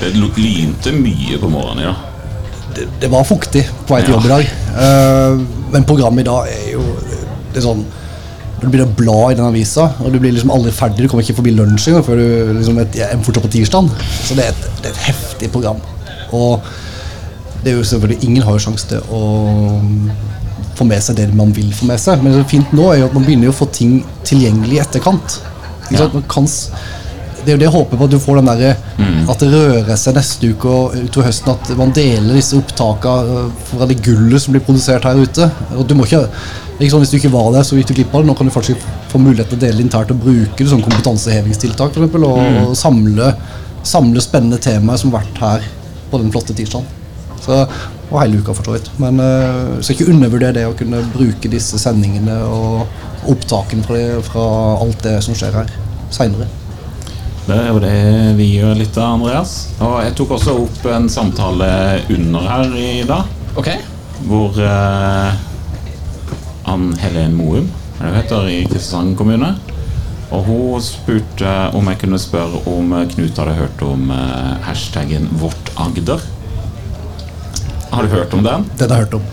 Det 0.00 0.10
lynte 0.36 0.92
mye 0.92 1.38
på 1.40 1.48
morgenen 1.50 1.84
i 1.84 1.88
dag. 1.88 2.10
Det, 2.76 2.86
det 3.02 3.10
var 3.12 3.26
fuktig 3.28 3.64
på 3.86 3.96
vei 3.96 4.02
til 4.04 4.14
jobb 4.16 4.28
i 4.28 4.32
dag. 4.32 4.54
Uh, 4.74 5.42
Men 5.74 5.86
programmet 5.88 6.24
i 6.24 6.28
dag 6.28 6.50
er 6.50 6.72
jo 6.74 6.84
det 7.54 7.60
er 7.60 7.64
sånn 7.68 7.84
Når 7.84 8.62
du 8.64 8.68
begynner 8.68 8.88
å 8.90 8.96
bla 8.98 9.18
i 9.30 9.36
den 9.38 9.46
avisa, 9.46 9.84
og 10.02 10.14
du 10.14 10.18
blir 10.22 10.32
liksom 10.34 10.50
aldri 10.54 10.72
ferdig, 10.74 11.04
du 11.04 11.10
kommer 11.10 11.26
ikke 11.26 11.36
forbi 11.38 11.52
lunsj 11.54 11.90
engang 11.90 12.06
før 12.06 12.20
du 12.20 12.54
liksom 12.58 12.78
er 12.80 13.00
er 13.04 13.24
fortsatt 13.26 13.44
på 13.44 13.52
tirsdag. 13.52 13.90
Så 14.24 14.38
det 14.38 14.46
er, 14.46 14.54
et, 14.54 14.68
det 14.80 14.90
er 14.90 14.94
et 14.94 15.02
heftig 15.08 15.50
program. 15.52 15.82
Og 16.34 16.64
det 17.64 17.72
er 17.72 17.76
jo 17.76 17.84
selvfølgelig 17.90 18.28
Ingen 18.28 18.46
har 18.46 18.56
jo 18.56 18.62
sjanse 18.64 18.88
til 18.88 19.04
å 19.12 19.20
få 20.74 20.86
med 20.88 21.02
seg 21.04 21.18
det 21.18 21.28
man 21.36 21.52
vil 21.54 21.70
få 21.76 21.88
med 21.90 22.00
seg. 22.00 22.22
Men 22.22 22.32
det 22.32 22.38
som 22.38 22.44
er 22.46 22.50
fint 22.50 22.74
nå, 22.76 22.88
er 22.90 23.02
jo 23.02 23.10
at 23.10 23.16
man 23.16 23.26
begynner 23.26 23.50
jo 23.50 23.54
å 23.54 23.58
få 23.60 23.68
ting 23.74 23.98
tilgjengelig 24.26 24.78
i 24.78 24.82
etterkant. 24.82 25.38
Ikke 25.86 26.00
sant? 26.00 26.16
Man 26.16 26.26
kan, 26.30 26.48
det 27.44 27.52
er 27.52 27.56
jo 27.56 27.60
det 27.60 27.66
jeg 27.68 27.74
håper 27.74 27.98
på, 28.00 28.06
at 28.06 28.12
du 28.14 28.20
får 28.22 28.40
den 28.40 28.50
der, 28.50 28.76
At 29.30 29.40
det 29.40 29.48
rører 29.52 29.96
seg 29.96 30.16
neste 30.18 30.50
uke 30.52 30.68
og 30.68 30.96
utover 30.96 31.28
høsten. 31.28 31.54
At 31.54 31.70
man 31.78 31.94
deler 31.96 32.36
disse 32.36 32.58
opptakene 32.58 33.46
fra 33.70 33.88
det 33.88 34.00
gullet 34.04 34.42
som 34.42 34.52
blir 34.52 34.64
produsert 34.64 35.06
her 35.08 35.20
ute. 35.20 35.48
Og 35.76 35.86
du 35.88 35.94
må 35.96 36.04
ikke, 36.08 36.26
ikke 36.78 36.90
sånn 36.92 37.04
Hvis 37.04 37.14
du 37.14 37.18
ikke 37.20 37.32
var 37.32 37.52
der, 37.54 37.64
så 37.64 37.78
gikk 37.78 37.92
du 37.92 37.94
glipp 38.00 38.14
av 38.14 38.24
det. 38.24 38.30
Nå 38.30 38.36
kan 38.38 38.50
du 38.50 38.54
faktisk 38.54 38.84
få 39.12 39.20
mulighet 39.22 39.52
til 39.52 39.60
å 39.60 39.64
dele 39.64 39.84
internt 39.84 40.12
og 40.12 40.20
bruke 40.24 40.60
det 40.60 40.70
som 40.72 40.82
kompetansehevingstiltak. 40.84 41.94
For 41.94 42.04
eksempel, 42.04 42.26
og, 42.28 42.60
og 42.64 42.76
samle, 42.78 43.30
samle 43.86 44.24
spennende 44.24 44.60
temaer 44.60 45.00
som 45.00 45.14
har 45.14 45.24
vært 45.24 45.40
her 45.44 45.70
på 46.10 46.20
den 46.20 46.34
flotte 46.34 46.56
tirsdagen. 46.56 46.88
Så, 47.44 47.64
og 48.10 48.18
hele 48.20 48.40
uka, 48.40 48.52
for 48.56 48.68
så 48.68 48.76
vidt. 48.76 48.90
Men 49.00 49.20
øh, 49.20 49.80
skal 49.80 49.96
ikke 49.96 50.12
undervurdere 50.12 50.58
det 50.60 50.66
å 50.68 50.76
kunne 50.78 51.00
bruke 51.14 51.52
disse 51.52 51.80
sendingene 51.80 52.40
og 52.48 53.30
opptakene 53.32 53.84
fra, 53.86 54.02
fra 54.24 54.44
alt 54.80 55.00
det 55.04 55.16
som 55.24 55.36
skjer 55.36 55.56
her 55.62 55.72
seinere. 56.14 56.48
Det 57.44 57.56
er 57.60 57.66
jo 57.68 57.80
det 57.82 57.96
vi 58.38 58.46
gjør 58.56 58.78
litt 58.78 58.96
av, 58.96 59.18
Andreas. 59.18 59.50
Og 59.84 59.98
jeg 60.00 60.14
tok 60.16 60.30
også 60.38 60.54
opp 60.62 60.86
en 60.88 61.10
samtale 61.12 61.66
under 62.14 62.46
her 62.48 62.76
i 62.80 63.02
dag, 63.04 63.28
ok. 63.60 63.68
hvor 64.24 64.56
eh, 64.64 65.34
Ann 66.72 66.86
Helen 67.02 67.34
Moum, 67.36 67.66
er 67.98 68.06
det 68.06 68.12
hun 68.12 68.16
heter, 68.16 68.48
i 68.48 68.62
Kristiansand 68.64 69.18
kommune. 69.18 69.50
Og 70.32 70.48
hun 70.48 70.82
spurte 70.82 71.50
om 71.76 71.90
jeg 71.92 72.00
kunne 72.00 72.18
spørre 72.18 72.62
om 72.70 72.94
eh, 72.96 73.04
Knut 73.12 73.36
hadde 73.42 73.58
hørt 73.58 73.84
om 73.84 74.08
eh, 74.14 74.54
hashtaggen 74.64 75.28
'Vårt 75.36 75.74
Agder'. 75.76 76.24
Har 77.92 78.02
du 78.02 78.08
hørt 78.08 78.32
om 78.34 78.42
den? 78.42 78.64
Den 78.78 78.90
har 78.90 78.96
jeg 78.96 79.04
hørt 79.04 79.18
om. 79.20 79.26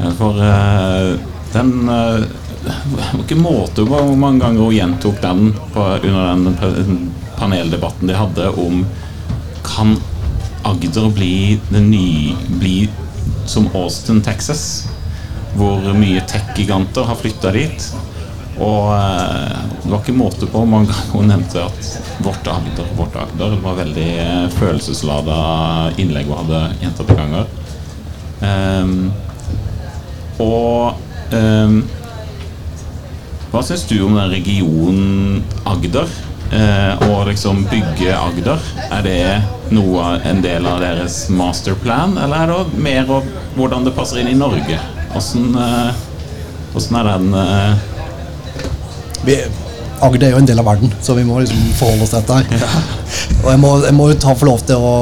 Eh, 0.00 0.14
For 0.16 0.40
eh, 0.40 1.10
den 1.52 1.88
eh, 1.88 2.24
Det 2.64 2.72
var 3.12 3.20
ikke 3.20 3.36
måte 3.36 3.84
på 3.84 3.92
hvor 3.92 4.16
mange 4.16 4.40
ganger 4.40 4.64
hun 4.64 4.72
gjentok 4.72 5.20
den 5.20 5.52
på, 5.74 5.82
under 6.08 6.32
den 6.32 7.10
paneldebatten 7.38 8.10
de 8.10 8.16
hadde 8.18 8.50
om 8.60 8.84
Kan 9.64 9.96
Agder 10.64 11.10
bli 11.12 11.60
nye 11.70 12.34
Bli 12.60 12.88
som 13.46 13.68
Austin, 13.76 14.22
Texas? 14.24 14.86
Hvor 15.54 15.84
mye 15.94 16.22
tech-giganter 16.28 17.06
har 17.06 17.20
flytta 17.20 17.52
dit. 17.54 17.88
Og 18.54 18.90
eh, 18.94 19.58
det 19.82 19.90
var 19.90 20.00
ikke 20.00 20.14
måte 20.16 20.46
på 20.46 20.62
hvor 20.62 20.68
mange 20.70 20.92
ganger 20.92 21.10
hun 21.14 21.30
nevnte 21.30 21.64
at 21.64 21.90
vårt 22.22 22.46
Agder, 22.50 22.86
vårt 22.98 23.16
Agder. 23.18 23.56
Det 23.56 23.62
var 23.64 23.80
veldig 23.80 24.08
eh, 24.22 24.46
følelseslada 24.54 25.38
innlegg 26.00 26.30
hun 26.30 26.40
hadde 26.44 26.62
gjentatte 26.82 27.18
ganger. 27.18 27.50
Um, 28.44 29.12
og 30.42 30.98
um, 31.32 31.76
hva 33.54 33.62
syns 33.62 33.84
du 33.86 34.00
om 34.02 34.16
den 34.18 34.32
regionen 34.32 35.44
Agder? 35.70 36.10
Eh, 36.54 37.08
og 37.08 37.26
liksom 37.26 37.64
bygge 37.66 38.14
Agder? 38.14 38.62
Er 38.94 39.02
det 39.02 39.22
noe, 39.74 40.14
en 40.22 40.42
del 40.44 40.66
av 40.70 40.78
deres 40.84 41.24
masterplan, 41.34 42.14
eller 42.20 42.44
er 42.44 42.52
det 42.52 42.82
mer 42.84 43.10
om 43.16 43.26
hvordan 43.56 43.86
det 43.86 43.94
passer 43.96 44.20
inn 44.22 44.30
i 44.30 44.38
Norge? 44.38 44.78
Åssen 45.18 45.50
eh, 45.58 46.04
er 47.00 47.10
den 47.10 47.34
eh, 47.40 47.74
vi, 49.26 49.40
Agder 50.04 50.28
er 50.28 50.34
jo 50.36 50.42
en 50.44 50.46
del 50.46 50.62
av 50.62 50.68
verden, 50.68 50.94
så 51.02 51.16
vi 51.18 51.26
må 51.26 51.40
liksom 51.42 51.66
forholde 51.80 52.06
oss 52.06 52.14
til 52.14 52.22
dette 52.22 52.38
her. 52.38 52.86
Og 53.44 53.50
jeg 53.50 53.60
må, 53.62 53.74
jeg 53.86 53.96
må 53.96 54.08
jo 54.10 54.20
ta 54.20 54.34
for 54.36 54.50
lov 54.50 54.62
til 54.68 54.82
å, 54.82 54.96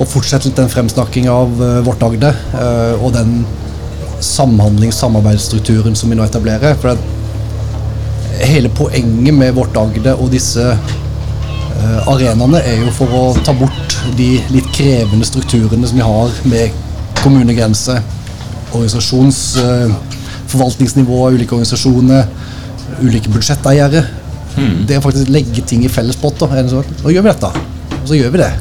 å 0.00 0.06
fortsette 0.08 0.48
litt 0.48 0.58
den 0.58 0.72
fremsnakking 0.72 1.28
av 1.30 1.52
uh, 1.60 1.78
vårt 1.86 2.02
Agder. 2.02 2.36
uh, 2.56 2.96
og 2.98 3.12
den 3.14 3.44
samhandlings-samarbeidsstrukturen 4.24 5.94
som 5.98 6.10
vi 6.10 6.18
nå 6.18 6.24
etablerer. 6.26 6.74
For 6.80 6.94
at 6.94 7.13
hele 8.42 8.70
poenget 8.74 9.34
med 9.34 9.54
vårt 9.56 9.76
Agder 9.78 10.20
og 10.20 10.32
disse 10.32 10.64
uh, 10.74 12.10
arenaene 12.10 12.62
er 12.64 12.82
jo 12.82 12.92
for 12.94 13.14
å 13.14 13.22
ta 13.44 13.54
bort 13.56 13.98
de 14.18 14.34
litt 14.52 14.68
krevende 14.74 15.26
strukturene 15.28 15.88
som 15.88 16.00
vi 16.00 16.06
har 16.06 16.34
med 16.50 16.82
kommunegrense, 17.22 18.00
organisasjons, 18.72 19.40
uh, 19.62 19.94
forvaltningsnivå 20.52 21.22
av 21.26 21.38
ulike 21.38 21.56
organisasjoner, 21.56 22.28
ulike 23.02 23.32
budsjetteiere. 23.32 24.04
Det 24.54 24.94
er 24.94 25.02
faktisk 25.02 25.32
legge 25.34 25.64
ting 25.66 25.82
i 25.82 25.90
felles 25.90 26.16
pott. 26.20 26.38
sånn, 26.38 26.92
Nå 27.02 27.10
gjør 27.10 27.24
vi 27.24 27.32
dette, 27.32 27.50
og 28.02 28.06
så 28.06 28.14
gjør 28.14 28.30
vi 28.30 28.38
det. 28.38 28.52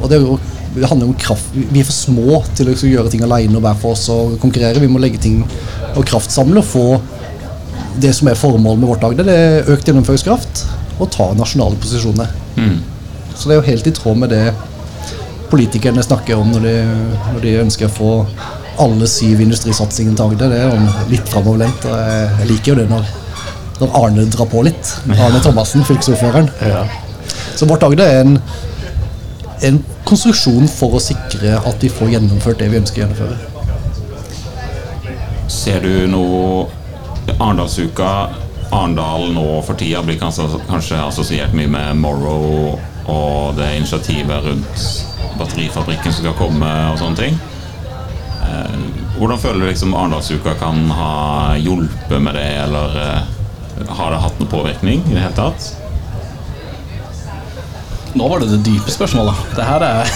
Og 0.00 0.10
det, 0.10 0.18
jo, 0.20 0.38
det 0.74 0.88
handler 0.90 1.08
om 1.08 1.14
kraft. 1.14 1.52
Vi 1.54 1.80
er 1.80 1.86
for 1.86 1.94
små 1.94 2.40
til 2.56 2.66
å 2.66 2.72
liksom 2.72 2.90
gjøre 2.90 3.12
ting 3.12 3.22
alene 3.24 3.56
og 3.56 3.62
hver 3.64 3.78
for 3.80 3.94
oss 3.94 4.08
og 4.12 4.34
konkurrere. 4.42 4.82
Vi 4.82 4.90
må 4.90 5.00
legge 5.02 5.20
ting 5.22 5.44
og 5.94 6.02
kraftsamle 6.08 6.60
og 6.60 6.66
få 6.66 6.86
det 8.00 8.12
som 8.16 8.28
er 8.28 8.38
formålet 8.38 8.80
med 8.82 8.88
vårt 8.88 9.04
Agder, 9.06 9.26
det 9.26 9.34
er 9.34 9.72
økt 9.74 9.88
gjennomføringskraft 9.88 10.64
og 10.98 11.10
ta 11.14 11.30
nasjonale 11.38 11.78
posisjoner. 11.82 12.30
Så 13.34 13.48
det 13.48 13.56
er 13.56 13.60
jo 13.60 13.68
helt 13.70 13.86
i 13.90 13.94
tråd 13.94 14.18
med 14.18 14.30
det 14.34 14.44
politikerne 15.50 16.02
snakker 16.02 16.38
om 16.38 16.50
når 16.54 16.60
de, 16.66 16.74
når 17.34 17.40
de 17.44 17.56
ønsker 17.62 17.86
å 17.86 17.94
få 17.94 18.12
alle 18.82 19.06
syv 19.06 19.40
industrisatsingene 19.44 20.16
til 20.18 20.24
Agder. 20.32 20.50
Det 20.50 20.58
er 20.58 20.70
jo 20.72 21.10
litt 21.12 21.28
framoverlent. 21.30 21.86
og 21.86 21.94
Jeg, 21.94 22.48
liker 22.50 22.72
jo 22.72 22.78
det 22.80 22.86
når, 22.90 23.08
når 23.80 23.96
Arne 24.00 24.26
drar 24.34 24.48
på 24.50 24.62
litt. 24.66 24.94
Arne 25.14 25.42
Thomassen, 25.44 25.86
fylkesordføreren. 25.86 26.50
Så 27.54 27.68
vårt 27.70 27.86
Agder 27.86 28.06
er 28.06 28.22
en, 28.24 28.38
en 29.62 29.82
konstruksjon 30.04 30.66
for 30.70 30.98
å 30.98 31.02
sikre 31.02 31.58
at 31.60 31.82
vi 31.82 31.92
får 31.92 32.16
gjennomført 32.16 32.62
det 32.62 32.70
vi 32.72 32.80
ønsker 32.82 33.02
å 33.02 33.04
gjennomføre. 33.04 33.36
Ser 35.54 35.84
du 35.84 36.06
noe 36.10 36.66
Arendalsuka 37.32 38.28
Arendal 38.70 39.32
nå 39.32 39.62
for 39.62 39.78
tida 39.78 40.02
blir 40.02 40.18
kanskje, 40.18 40.48
kanskje 40.68 40.98
assosiert 41.04 41.54
mye 41.56 41.70
med 41.70 42.00
Morrow 42.00 42.78
og 43.10 43.56
det 43.58 43.76
initiativet 43.76 44.44
rundt 44.44 44.84
batterifabrikken 45.38 46.12
som 46.12 46.24
skal 46.24 46.36
komme 46.38 46.70
og 46.92 46.98
sånne 47.00 47.18
ting. 47.18 47.38
Eh, 48.44 48.76
hvordan 49.18 49.40
føler 49.40 49.60
du 49.60 49.68
liksom 49.68 49.94
Arendalsuka 49.94 50.56
kan 50.60 50.84
ha 50.90 51.54
hjulpet 51.60 52.22
med 52.22 52.36
det, 52.38 52.48
eller 52.64 52.98
eh, 53.02 53.88
har 53.98 54.14
det 54.14 54.22
hatt 54.24 54.40
noen 54.40 54.52
påvirkning 54.52 55.04
i 55.08 55.16
det 55.16 55.22
hele 55.22 55.36
tatt? 55.38 55.72
Nå 58.14 58.28
var 58.30 58.42
det 58.42 58.52
det 58.52 58.62
dype 58.66 58.94
spørsmålet. 58.94 59.38
Det 59.56 59.66
her 59.66 59.82
er 59.82 60.10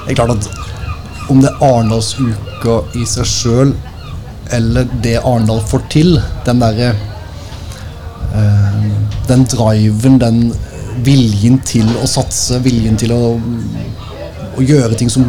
Det 0.00 0.14
er 0.14 0.16
klart 0.16 0.32
at 0.32 0.48
om 1.30 1.42
det 1.42 1.50
er 1.52 1.62
Arendalsuka 1.62 2.80
i 2.98 3.04
seg 3.06 3.28
sjøl, 3.28 3.74
eller 4.56 4.88
det 5.04 5.16
Arendal 5.20 5.60
får 5.70 5.84
til, 5.92 6.16
den 6.46 6.60
derre 6.62 6.90
eh, 8.34 8.90
Den 9.28 9.44
driven, 9.50 10.18
den 10.22 10.40
viljen 11.06 11.60
til 11.64 11.86
å 12.02 12.06
satse, 12.10 12.58
viljen 12.64 12.96
til 13.00 13.12
å, 13.14 13.20
å 14.58 14.64
gjøre 14.66 14.96
ting 14.98 15.10
som 15.12 15.28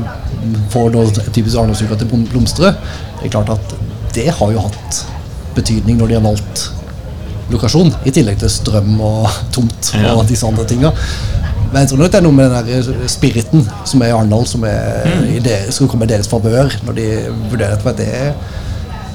får 0.74 0.90
da 0.96 1.04
typisk 1.30 1.56
Arendalsuka 1.62 2.00
til 2.02 2.10
å 2.10 2.22
blomstre, 2.32 2.74
det 3.22 3.30
er 3.30 3.34
klart 3.36 3.52
at 3.54 3.76
det 4.16 4.26
har 4.40 4.52
jo 4.52 4.64
hatt 4.66 5.04
betydning 5.56 6.00
når 6.00 6.10
de 6.12 6.18
har 6.18 6.26
valgt 6.26 6.66
lokasjon, 7.52 7.92
i 8.08 8.12
tillegg 8.16 8.40
til 8.42 8.50
strøm 8.52 8.96
og 9.04 9.28
tomt 9.54 9.92
Ja. 10.00 10.14
og 10.16 10.26
disse 10.30 10.48
andre 10.48 10.64
tinga. 10.68 10.92
Men 11.72 11.82
jeg 11.84 11.90
tror 11.92 12.00
nok 12.02 12.12
det 12.12 12.20
er 12.20 12.24
noe 12.26 12.36
med 12.36 12.52
den 12.52 12.68
der 12.68 13.08
spiriten 13.12 13.64
som 13.88 14.02
er 14.04 14.12
i 14.12 14.16
Arendal, 14.16 14.46
som 14.48 14.64
er 14.68 15.08
i 15.30 15.40
deres, 15.44 15.76
skal 15.78 15.88
komme 15.92 16.08
i 16.08 16.12
deres 16.12 16.28
favør 16.32 16.72
når 16.88 16.98
de 16.98 17.06
vurderer 17.52 17.76
dette. 17.78 17.94
Det, 18.02 18.08
er- 18.08 18.36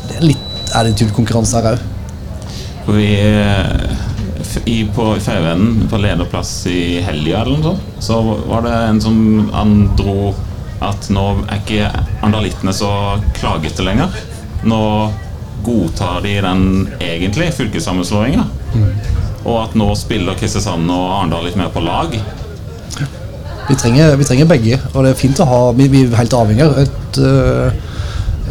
det 0.08 0.18
er 0.18 0.28
litt 0.32 0.74
attitude-konkurranse 0.76 1.60
her 1.60 1.74
òg. 1.74 1.84
For 2.86 2.98
vi 2.98 3.08
eh, 3.18 4.06
i, 4.64 4.76
På 4.94 5.14
Fauvennen, 5.20 5.88
på 5.90 5.98
lederplass 6.00 6.52
i 6.70 7.00
helga 7.04 7.42
eller 7.42 7.56
noe 7.56 7.74
sånt, 7.74 8.02
så 8.04 8.20
var 8.46 8.66
det 8.66 8.74
en 8.90 9.00
som 9.02 9.18
han 9.52 9.76
dro 9.98 10.32
at 10.84 11.08
nå 11.10 11.24
er 11.48 11.60
ikke 11.60 11.88
andalittene 12.26 12.74
så 12.76 12.90
klagete 13.36 13.84
lenger. 13.86 14.12
Nå 14.68 14.82
godtar 15.66 16.20
de 16.22 16.36
den 16.44 16.64
egentlig, 17.00 17.50
fylkessammenslåinga. 17.56 18.44
Og 19.46 19.56
at 19.62 19.76
nå 19.78 19.88
spiller 19.98 20.36
Kristiansand 20.38 20.90
og 20.92 21.06
Arendal 21.16 21.48
litt 21.48 21.58
mer 21.58 21.72
på 21.74 21.82
lag. 21.84 22.12
Vi 23.66 23.74
trenger, 23.74 24.14
vi 24.20 24.26
trenger 24.28 24.50
begge, 24.50 24.78
og 24.92 25.02
det 25.02 25.10
er 25.10 25.18
fint 25.18 25.40
å 25.42 25.46
ha 25.48 25.60
Vi, 25.74 25.88
vi 25.90 26.04
er 26.06 26.18
helt 26.20 26.34
avhengig 26.38 26.62
av 26.68 26.76
et 26.84 27.18
øh, 27.18 27.86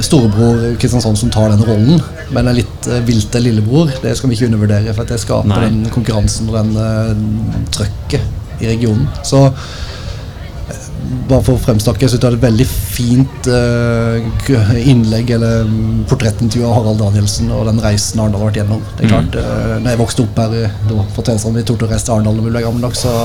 storebror 0.04 0.76
Kristiansand 0.80 1.20
som 1.20 1.32
tar 1.32 1.50
den 1.54 1.64
rollen. 1.66 2.02
Men 2.36 2.50
en 2.50 2.58
litt 2.58 2.90
uh, 2.92 3.00
vilte 3.08 3.42
lillebror 3.44 3.94
det 4.04 4.16
skal 4.18 4.32
vi 4.32 4.40
ikke 4.40 4.50
undervurdere. 4.52 4.94
For 4.94 5.06
at 5.06 5.16
det 5.16 5.22
skaper 5.24 5.52
Nei. 5.54 5.66
den 5.68 5.86
konkurransen 5.94 6.52
og 6.52 6.60
den 6.60 6.76
uh, 6.80 7.62
trøkket 7.76 8.62
i 8.64 8.70
regionen. 8.70 9.08
Så 9.28 9.42
eh, 9.48 10.84
bare 11.30 11.44
for 11.44 11.58
å 11.58 11.62
fremstakke, 11.62 12.06
jeg 12.06 12.14
syns 12.14 12.24
det 12.24 12.30
er 12.30 12.38
et 12.38 12.46
veldig 12.46 12.68
fint 12.70 13.50
uh, 13.52 14.78
innlegg 14.80 15.34
eller 15.36 15.66
mm, 15.68 16.06
portrettintervju 16.12 16.68
av 16.68 16.78
Harald 16.78 17.02
Danielsen 17.04 17.52
og 17.56 17.66
den 17.70 17.82
reisen 17.84 18.22
Arendal 18.24 18.46
har 18.46 18.52
vært 18.52 18.62
gjennom. 18.62 18.86
Det 18.96 19.08
er 19.08 19.12
klart, 19.12 19.40
uh, 19.40 19.74
når 19.82 19.90
jeg 19.92 20.02
vokste 20.04 20.28
opp 20.28 20.40
her 20.44 20.56
da, 20.62 21.02
Tvedestrand, 21.18 21.60
vi 21.60 21.66
tok 21.68 21.82
til 21.82 21.90
å 21.90 21.92
reise 21.92 22.08
til 22.08 22.16
Arendal 22.16 22.40
da 22.40 22.48
vi 22.48 22.56
ble 22.56 22.64
gamle 22.68 22.86
nok, 22.88 22.96
så, 23.00 23.18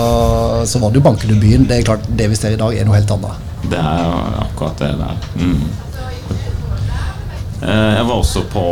så 0.70 0.82
var 0.82 0.90
det 0.90 1.02
jo 1.02 1.06
Bankene-byen. 1.06 1.68
Det 1.70 1.78
er 1.78 1.86
klart, 1.92 2.10
det 2.10 2.30
vi 2.32 2.40
ser 2.40 2.58
i 2.58 2.60
dag, 2.60 2.74
er 2.74 2.88
noe 2.88 2.98
helt 2.98 3.14
annet. 3.18 3.46
Det 3.70 3.78
er 3.78 4.02
jo 4.02 4.18
akkurat 4.46 4.82
det 4.82 4.90
der. 4.98 5.30
Mm. 5.38 5.62
Eh, 7.62 7.94
Jeg 7.96 8.04
var 8.08 8.14
også 8.16 8.42
på 8.52 8.64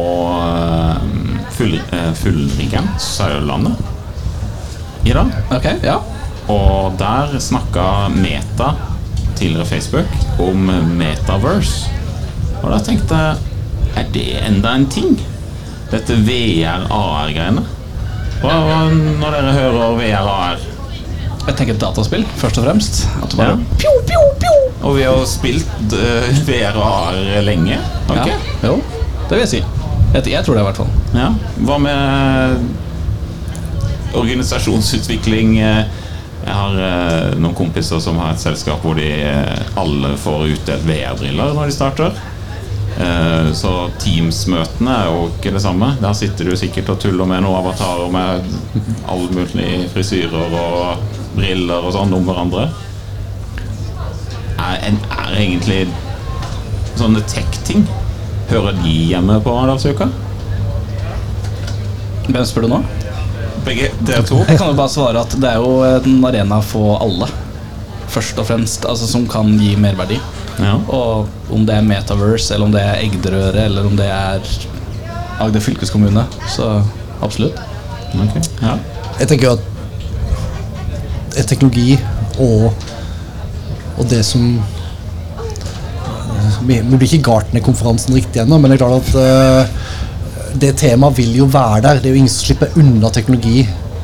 eh, 0.42 1.42
full, 1.56 1.74
eh, 1.92 2.12
Fullriggen, 2.16 2.88
Sørlandet, 2.98 3.76
i 5.04 5.12
dag. 5.16 5.32
Okay, 5.52 5.76
ja. 5.84 5.98
Og 6.48 6.94
der 7.00 7.34
snakka 7.40 8.08
Meta, 8.14 8.72
tidligere 9.36 9.66
Facebook, 9.68 10.06
om 10.40 10.64
Metaverse. 10.98 11.90
Og 12.62 12.70
da 12.72 12.78
tenkte 12.82 13.14
jeg 13.14 13.36
Er 13.98 14.08
det 14.12 14.24
enda 14.46 14.72
en 14.76 14.84
ting? 14.92 15.14
Dette 15.90 16.14
VR-AR-greiene. 16.22 17.62
Hva 18.42 18.56
når 18.92 19.32
dere 19.34 19.52
hører 19.56 19.96
VR-AR? 19.98 20.58
Jeg 21.48 21.56
tenker 21.56 21.78
dataspill, 21.80 22.26
først 22.38 22.58
og 22.60 22.66
fremst. 22.68 23.00
At 23.22 23.30
du 23.32 23.36
Ja. 23.40 23.54
bare 23.56 23.58
Og 24.82 24.94
vi 24.96 25.02
har 25.08 25.24
spilt 25.26 25.94
uh, 25.94 26.28
VR 26.46 26.76
og 26.78 26.84
AR 26.86 27.42
lenge. 27.46 27.78
har 28.08 28.14
vi 28.14 28.20
ikke? 28.30 28.38
Jo, 28.68 28.76
det 29.28 29.32
vil 29.34 29.42
jeg 29.44 29.52
si. 29.56 29.62
Jeg, 30.14 30.22
jeg 30.32 30.44
tror 30.46 30.54
det, 30.56 30.62
i 30.62 30.68
hvert 30.68 30.78
fall. 30.80 30.92
Ja. 31.18 31.32
Hva 31.68 31.78
med 31.82 32.68
organisasjonsutvikling? 34.16 35.58
Eh, 35.60 35.84
Jeg 36.48 36.54
har 36.54 36.76
uh, 36.78 37.34
noen 37.36 37.52
kompiser 37.58 37.98
som 38.00 38.16
har 38.22 38.30
et 38.32 38.40
selskap 38.40 38.80
hvor 38.86 38.94
de 38.96 39.08
eh, 39.26 39.72
alle 39.76 40.14
får 40.16 40.46
utdelt 40.54 40.86
VR-briller 40.86 41.50
når 41.52 41.68
de 41.68 41.74
starter. 41.74 42.14
Uh, 42.96 43.50
Så 43.58 43.72
Teams-møtene 44.00 44.94
er 44.94 45.10
jo 45.10 45.26
ikke 45.34 45.52
det 45.52 45.60
samme. 45.66 45.90
Der 46.00 46.14
sitter 46.16 46.48
du 46.48 46.54
sikkert 46.56 46.88
og 46.94 47.02
tuller 47.02 47.28
med 47.28 47.42
noen 47.44 47.58
avatarer 47.58 48.08
med 48.14 48.48
all 49.10 49.26
mulig 49.34 49.90
frisyrer 49.92 50.56
og 50.62 51.04
briller 51.36 51.84
og 51.84 51.92
sånn 51.98 52.16
om 52.16 52.24
hverandre. 52.30 52.68
Er, 54.58 54.94
er 54.94 55.34
egentlig 55.38 55.84
sånne 56.98 57.22
tech-ting 57.30 57.84
Hører 58.48 58.78
de 58.80 58.94
hjemme 59.12 59.36
på 59.44 59.52
Arendalsuka? 59.54 60.08
Hvem 62.28 62.44
spør 62.48 62.64
du 62.64 62.72
nå? 62.72 62.80
Begge 63.66 63.90
dere 64.08 64.24
to? 64.26 64.40
Jeg 64.48 64.56
kan 64.60 64.70
jo 64.72 64.76
bare 64.78 64.92
svare 64.92 65.20
at 65.20 65.36
det 65.40 65.50
er 65.50 65.60
jo 65.60 65.82
en 65.84 66.24
arena 66.24 66.58
for 66.64 66.96
alle. 67.04 67.28
Først 68.08 68.40
og 68.40 68.48
fremst, 68.48 68.86
altså 68.88 69.08
Som 69.08 69.26
kan 69.28 69.52
gi 69.60 69.74
merverdi. 69.80 70.16
Ja. 70.58 70.74
Og 70.88 71.28
om 71.54 71.66
det 71.68 71.76
er 71.76 71.84
Metaverse, 71.86 72.54
eller 72.54 72.66
om 72.66 72.72
det 72.74 72.82
er 72.82 73.02
Egderøret, 73.04 73.60
eller 73.64 73.86
om 73.86 73.96
det 73.98 74.08
er 74.10 74.40
Agder 75.38 75.62
fylkeskommune. 75.62 76.24
Så 76.50 76.70
absolutt. 77.22 77.60
Okay. 78.14 78.42
Ja. 78.62 78.78
Jeg 79.20 79.28
tenker 79.28 79.50
jo 79.50 79.56
at 79.58 81.46
teknologi 81.46 81.98
og, 82.40 82.72
og 83.98 84.06
det 84.10 84.24
som 84.26 84.58
Vi 86.68 86.80
vi 86.80 86.96
blir 86.96 87.06
ikke 87.06 87.30
Gartner-konferansen 87.30 88.14
riktig 88.14 88.40
ennå, 88.42 88.58
men 88.58 88.70
det 88.70 88.76
er 88.76 88.82
klart 88.82 89.06
at 89.06 89.14
uh, 89.14 90.56
det 90.60 90.72
temaet 90.80 91.16
vil 91.16 91.36
jo 91.38 91.46
være 91.48 91.82
der. 91.84 92.00
Det 92.02 92.10
er 92.10 92.16
jo 92.16 92.22
ingen 92.22 92.32
som 92.32 92.44
slipper 92.44 92.74
unna 92.80 93.10
teknologi. 93.14 93.62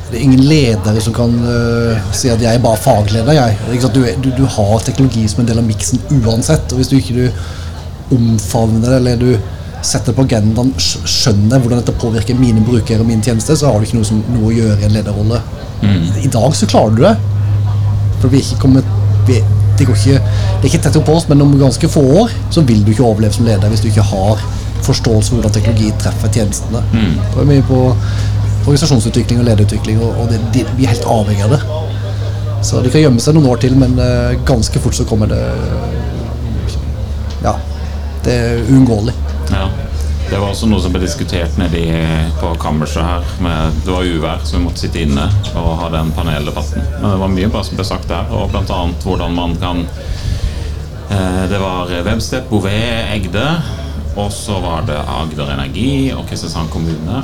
Det 0.09 0.17
er 0.17 0.23
ingen 0.23 0.45
ledere 0.47 1.01
som 1.03 1.13
kan 1.13 1.35
uh, 1.43 2.07
si 2.15 2.29
at 2.29 2.41
'jeg 2.41 2.55
er 2.55 2.63
bare 2.63 2.77
fagleder'. 2.77 3.33
Jeg. 3.33 3.57
Du, 3.93 4.05
du, 4.23 4.29
du 4.37 4.45
har 4.45 4.79
teknologi 4.79 5.27
som 5.27 5.43
en 5.43 5.47
del 5.47 5.59
av 5.59 5.67
miksen 5.67 5.99
uansett. 6.23 6.71
Og 6.71 6.79
hvis 6.79 6.87
du 6.87 6.95
ikke 6.97 7.17
du 7.19 8.15
omfavner 8.15 8.89
det, 8.89 8.95
eller 8.95 9.15
du 9.15 9.37
setter 9.85 10.13
på 10.13 10.25
agendaen, 10.25 10.73
skjønner 10.79 11.59
hvordan 11.59 11.81
dette 11.81 11.99
påvirker 12.01 12.37
mine 12.39 12.63
brukere 12.65 13.03
og 13.03 13.09
min 13.09 13.21
tjeneste, 13.21 13.57
så 13.57 13.69
har 13.69 13.79
du 13.79 13.85
ikke 13.85 13.99
noe, 13.99 14.07
som, 14.07 14.23
noe 14.33 14.49
å 14.49 14.55
gjøre 14.55 14.81
i 14.81 14.87
en 14.87 14.95
lederrolle. 14.95 15.41
I 16.23 16.31
dag 16.31 16.55
så 16.55 16.69
klarer 16.69 16.95
du 16.95 17.03
det. 17.03 17.15
For 18.21 18.31
vi 18.31 18.39
er 18.39 18.47
ikke 18.47 18.63
kommet 18.63 18.93
vi, 19.27 19.41
det, 19.79 19.87
går 19.87 19.97
ikke, 19.99 20.19
det 20.19 20.67
er 20.67 20.69
ikke 20.71 20.83
tett 20.85 20.99
opp 21.01 21.09
oss, 21.13 21.27
men 21.31 21.43
om 21.45 21.55
ganske 21.59 21.89
få 21.91 22.03
år 22.23 22.35
så 22.53 22.63
vil 22.67 22.83
du 22.85 22.93
ikke 22.93 23.05
overleve 23.05 23.35
som 23.37 23.47
leder 23.47 23.71
hvis 23.71 23.83
du 23.83 23.89
ikke 23.91 24.05
har 24.11 24.43
forståelse 24.85 25.31
for 25.31 25.39
hvordan 25.39 25.55
teknologi 25.55 25.91
treffer 26.01 26.31
tjenestene. 26.31 26.83
Da 27.33 27.41
er 27.41 27.49
vi 27.49 27.61
på 27.65 27.81
organisasjonsutvikling 28.65 29.41
og 29.41 29.49
lederutvikling, 29.49 30.01
og, 30.01 30.21
og 30.21 30.31
det, 30.31 30.39
de, 30.53 30.65
vi 30.77 30.85
er 30.85 30.93
helt 30.95 31.07
avhengig 31.09 31.45
av 31.45 31.55
det. 31.55 31.61
Så 32.65 32.81
de 32.81 32.89
kan 32.89 33.03
gjemme 33.03 33.21
seg 33.21 33.35
noen 33.37 33.51
år 33.51 33.61
til, 33.61 33.75
men 33.77 33.93
uh, 33.99 34.33
ganske 34.47 34.81
fort 34.81 34.97
så 34.97 35.05
kommer 35.05 35.29
det 35.29 35.41
Ja. 37.45 37.57
Det 38.25 38.33
er 38.33 38.63
uunngåelig. 38.71 39.13
Ja. 39.51 39.67
Det 40.29 40.39
var 40.39 40.49
også 40.49 40.65
noe 40.65 40.81
som 40.81 40.93
ble 40.93 41.03
diskutert 41.03 41.57
nede 41.61 41.83
på 42.39 42.49
kammerset 42.61 43.05
her. 43.05 43.25
Med, 43.45 43.75
det 43.85 43.93
var 43.93 44.07
uvær, 44.09 44.41
så 44.43 44.57
vi 44.57 44.63
måtte 44.63 44.81
sitte 44.81 45.03
inne 45.05 45.27
og 45.53 45.67
ha 45.83 45.89
den 45.93 46.09
paneldebatten. 46.17 46.81
Men 46.97 47.11
det 47.11 47.19
var 47.21 47.33
mye 47.33 47.49
bra 47.53 47.61
som 47.67 47.77
ble 47.77 47.85
sagt 47.85 48.09
der, 48.09 48.31
og 48.33 48.55
annet 48.57 49.05
hvordan 49.05 49.35
man 49.37 49.53
kan 49.61 49.83
eh, 51.13 51.43
Det 51.51 51.59
var 51.61 51.93
Webstep, 52.07 52.49
Bouvet, 52.49 53.11
Egde, 53.13 53.45
og 54.15 54.31
så 54.33 54.57
var 54.63 54.87
det 54.89 54.97
Agder 54.97 55.53
Energi 55.59 56.09
og 56.15 56.25
Kristiansand 56.29 56.73
kommune. 56.73 57.21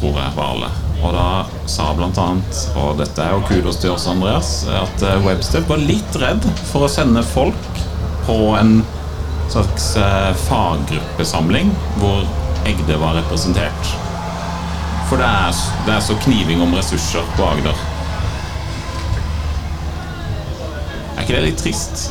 Tror 0.00 0.18
jeg 0.18 0.34
var 0.36 0.56
alle. 0.56 0.72
Og 1.04 1.14
da 1.14 1.28
sa 1.70 1.92
annet, 1.94 2.60
og 2.80 2.98
dette 2.98 3.22
er 3.22 3.36
jo 3.36 3.46
kudos 3.46 3.78
til 3.78 3.94
oss, 3.94 4.08
Andreas, 4.10 4.52
at 4.66 5.06
eh, 5.06 5.22
Webstep 5.26 5.70
var 5.70 5.86
litt 5.86 6.18
redd 6.18 6.42
for 6.66 6.88
å 6.88 6.90
sende 6.90 7.22
folk 7.22 7.82
på 8.26 8.40
en 8.58 8.80
slags 9.52 9.96
eh, 10.00 10.32
faggruppesamling 10.46 11.70
hvor 12.00 12.24
Egde 12.66 12.96
var 12.98 13.14
representert. 13.14 13.90
For 15.06 15.20
det 15.22 15.26
er, 15.28 15.60
det 15.86 15.92
er 15.94 16.00
så 16.02 16.16
kniving 16.24 16.62
om 16.64 16.72
ressurser 16.74 17.22
på 17.36 17.44
Agder. 17.46 17.76
Er 21.16 21.22
ikke 21.22 21.36
det 21.36 21.44
litt 21.46 21.60
trist? 21.62 22.08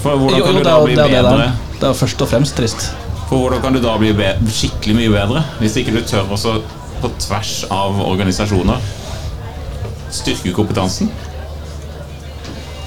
For 0.00 0.16
hvordan 0.16 0.38
Jo, 0.40 0.44
kan 0.46 0.54
jo, 0.54 0.58
du 0.58 0.62
det 0.62 0.70
da 0.70 0.78
jo 0.78 0.86
bli 0.88 0.96
det, 0.96 1.08
bedre? 1.12 1.36
det, 1.36 1.50
er. 1.50 1.76
det 1.76 1.84
er 1.84 1.92
jo 1.92 1.98
først 2.00 2.24
og 2.24 2.30
fremst 2.32 2.56
trist. 2.56 2.88
For 3.28 3.42
hvordan 3.42 3.60
kan 3.66 3.76
du 3.76 3.80
da 3.84 3.96
bli 4.00 4.14
skikkelig 4.56 4.96
mye 4.96 5.12
bedre 5.12 5.44
hvis 5.60 5.76
ikke 5.82 5.92
du 5.98 6.00
tør 6.08 6.30
også 6.32 6.54
på 7.02 7.10
tvers 7.20 7.52
av 7.70 8.00
organisasjoner 8.08 8.80
styrke 10.16 10.54
kompetansen? 10.56 11.10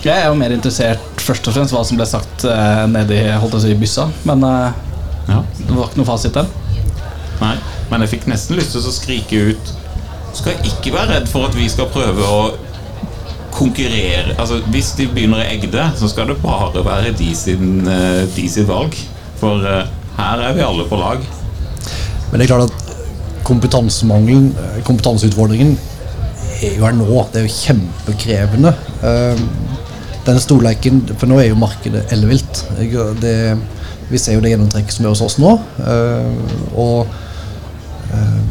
Jeg 0.01 0.17
er 0.17 0.31
jo 0.31 0.37
mer 0.39 0.49
interessert 0.55 1.10
først 1.31 1.47
og 1.47 1.55
fremst 1.55 1.75
hva 1.75 1.83
som 1.87 1.99
ble 1.99 2.07
sagt 2.09 2.43
eh, 2.49 2.85
nedi 2.91 3.21
holdt 3.39 3.55
jeg 3.55 3.61
å 3.61 3.65
si, 3.67 3.77
byssa, 3.79 4.07
men 4.27 4.43
eh, 4.47 4.79
Ja. 5.29 5.43
det 5.55 5.75
var 5.77 5.87
ikke 5.87 6.01
noe 6.01 6.09
fasit 6.09 6.33
der. 6.35 6.49
Nei, 7.41 7.53
men 7.91 8.03
jeg 8.03 8.11
fikk 8.15 8.27
nesten 8.29 8.57
lyst 8.57 8.73
til 8.75 8.83
å 8.85 8.91
skrike 8.93 9.39
ut 9.51 9.71
Skal 10.37 10.59
ikke 10.67 10.91
være 10.93 11.15
redd 11.15 11.29
for 11.29 11.47
at 11.47 11.55
vi 11.57 11.65
skal 11.71 11.87
prøve 11.91 12.25
å 12.25 12.41
konkurrere 13.51 14.35
Altså, 14.37 14.59
Hvis 14.73 14.91
de 14.97 15.07
begynner 15.11 15.41
i 15.43 15.55
Egde, 15.55 15.87
så 15.99 16.09
skal 16.11 16.29
det 16.29 16.37
bare 16.43 16.83
være 16.85 17.13
de 17.17 17.31
sin, 17.35 17.81
eh, 17.87 18.23
de 18.35 18.45
sin 18.49 18.67
valg. 18.69 18.95
For 19.41 19.65
eh, 19.67 19.89
her 20.17 20.43
er 20.47 20.55
vi 20.55 20.63
alle 20.65 20.85
på 20.89 20.99
lag. 21.01 21.23
Men 22.31 22.39
det 22.39 22.45
er 22.45 22.51
klart 22.53 22.69
at 22.69 23.43
kompetansemangelen, 23.47 24.51
eh, 24.55 24.79
kompetanseutfordringen, 24.87 25.75
er 26.61 26.77
jo 26.77 26.85
her 26.85 26.95
nå. 26.95 27.25
Det 27.33 27.41
er 27.41 27.47
jo 27.49 27.57
kjempekrevende. 27.57 28.75
Eh, 30.21 30.25
Den 30.25 30.39
storleiken 30.39 31.01
For 31.17 31.27
nå 31.27 31.39
er 31.41 31.49
jo 31.49 31.55
markedet 31.55 32.05
ellevilt. 32.11 32.65
Det- 33.21 33.57
Vi 34.11 34.17
ser 34.17 34.33
jo 34.33 34.41
det 34.41 34.49
gjennomtrekket 34.51 34.91
som 34.91 35.05
er 35.05 35.09
hos 35.09 35.21
oss 35.21 35.37
nå. 35.39 35.53
Uh, 35.79 36.77
Og 36.77 37.07
uh, 38.13 38.41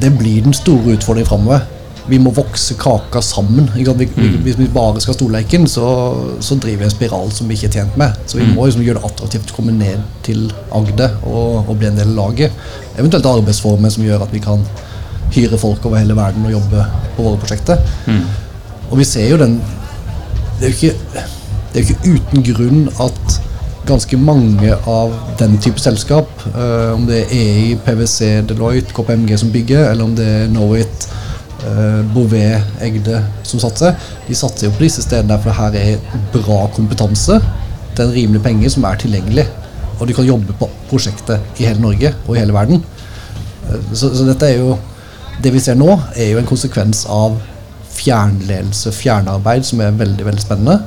det 0.00 0.18
blir 0.18 0.42
den 0.42 0.54
store 0.54 0.94
utfordringen 0.96 1.26
framover. 1.28 1.60
Vi 2.08 2.16
må 2.18 2.30
vokse 2.32 2.74
kaka 2.74 3.20
sammen. 3.20 3.68
Vi, 3.74 3.84
vi, 3.84 4.06
hvis 4.42 4.56
vi 4.58 4.66
bare 4.72 4.98
skal 5.00 5.12
ha 5.12 5.18
storleiken, 5.18 5.66
så, 5.68 5.84
så 6.40 6.56
driver 6.56 6.78
vi 6.78 6.84
en 6.84 6.90
spiral 6.90 7.30
som 7.36 7.48
vi 7.48 7.54
ikke 7.54 7.66
er 7.68 7.72
tjent 7.82 7.96
med. 8.00 8.16
Så 8.26 8.38
vi 8.38 8.46
må 8.54 8.64
liksom 8.64 8.82
gjøre 8.82 8.98
det 9.02 9.10
attraktivt 9.10 9.52
å 9.52 9.56
komme 9.58 9.72
ned 9.76 10.00
til 10.22 10.46
Agder 10.72 11.18
og, 11.26 11.68
og 11.68 11.76
bli 11.76 11.86
en 11.90 11.96
del 12.00 12.08
av 12.08 12.16
laget. 12.30 12.50
Eventuelt 12.96 13.26
arbeidsformer 13.28 13.90
som 13.92 14.02
gjør 14.08 14.22
at 14.24 14.32
vi 14.32 14.40
kan 14.40 14.64
hyre 15.36 15.58
folk 15.60 15.84
over 15.84 16.00
hele 16.00 16.16
verden 16.16 16.46
og 16.48 16.56
jobbe 16.56 16.86
på 17.18 17.22
våre 17.28 17.36
prosjekter. 17.44 17.84
Og 18.90 18.96
vi 18.98 19.04
ser 19.04 19.28
jo 19.28 19.36
den 19.36 19.60
det 20.60 20.68
er, 20.68 20.72
jo 20.72 20.76
ikke, 20.76 21.22
det 21.72 21.80
er 21.80 21.86
ikke 21.86 22.16
uten 22.16 22.42
grunn 22.44 22.80
at 23.00 23.36
ganske 23.88 24.18
mange 24.20 24.74
av 24.86 25.14
den 25.40 25.56
type 25.62 25.80
selskap, 25.80 26.28
uh, 26.52 26.92
om 26.92 27.06
det 27.08 27.22
er 27.22 27.32
EI, 27.32 27.70
PwC, 27.80 28.42
Deloitte, 28.50 28.92
KPMG 28.94 29.38
som 29.40 29.52
bygger, 29.54 29.88
eller 29.90 30.04
om 30.04 30.12
det 30.18 30.26
er 30.28 30.50
Knowit, 30.50 31.06
uh, 31.64 32.02
Bouvet, 32.12 32.60
Egde 32.84 33.22
som 33.48 33.62
satser, 33.62 33.96
de 34.28 34.36
satser 34.36 34.68
jo 34.68 34.74
på 34.76 34.84
disse 34.84 35.04
stedene 35.06 35.40
for 35.40 35.56
her 35.56 35.78
er 35.80 36.20
bra 36.34 36.66
kompetanse 36.76 37.40
til 37.96 38.04
en 38.04 38.14
rimelig 38.14 38.44
penge 38.44 38.70
som 38.70 38.84
er 38.84 39.00
tilgjengelig. 39.00 39.46
Og 39.98 40.08
de 40.08 40.16
kan 40.16 40.28
jobbe 40.28 40.54
på 40.60 40.68
prosjektet 40.90 41.60
i 41.60 41.66
hele 41.68 41.80
Norge 41.80 42.12
og 42.26 42.36
i 42.36 42.42
hele 42.42 42.56
verden. 42.56 42.84
Uh, 43.64 43.80
Så, 43.94 44.12
så 44.12 44.28
dette 44.28 44.46
er 44.46 44.60
jo 44.60 44.76
Det 45.40 45.54
vi 45.54 45.60
ser 45.62 45.74
nå, 45.74 45.94
er 46.20 46.34
jo 46.34 46.38
en 46.38 46.48
konsekvens 46.48 47.06
av 47.08 47.38
fjernledelse, 48.00 48.92
fjernarbeid, 48.96 49.66
som 49.66 49.82
er 49.84 49.96
veldig 49.98 50.26
veldig 50.26 50.44
spennende. 50.44 50.78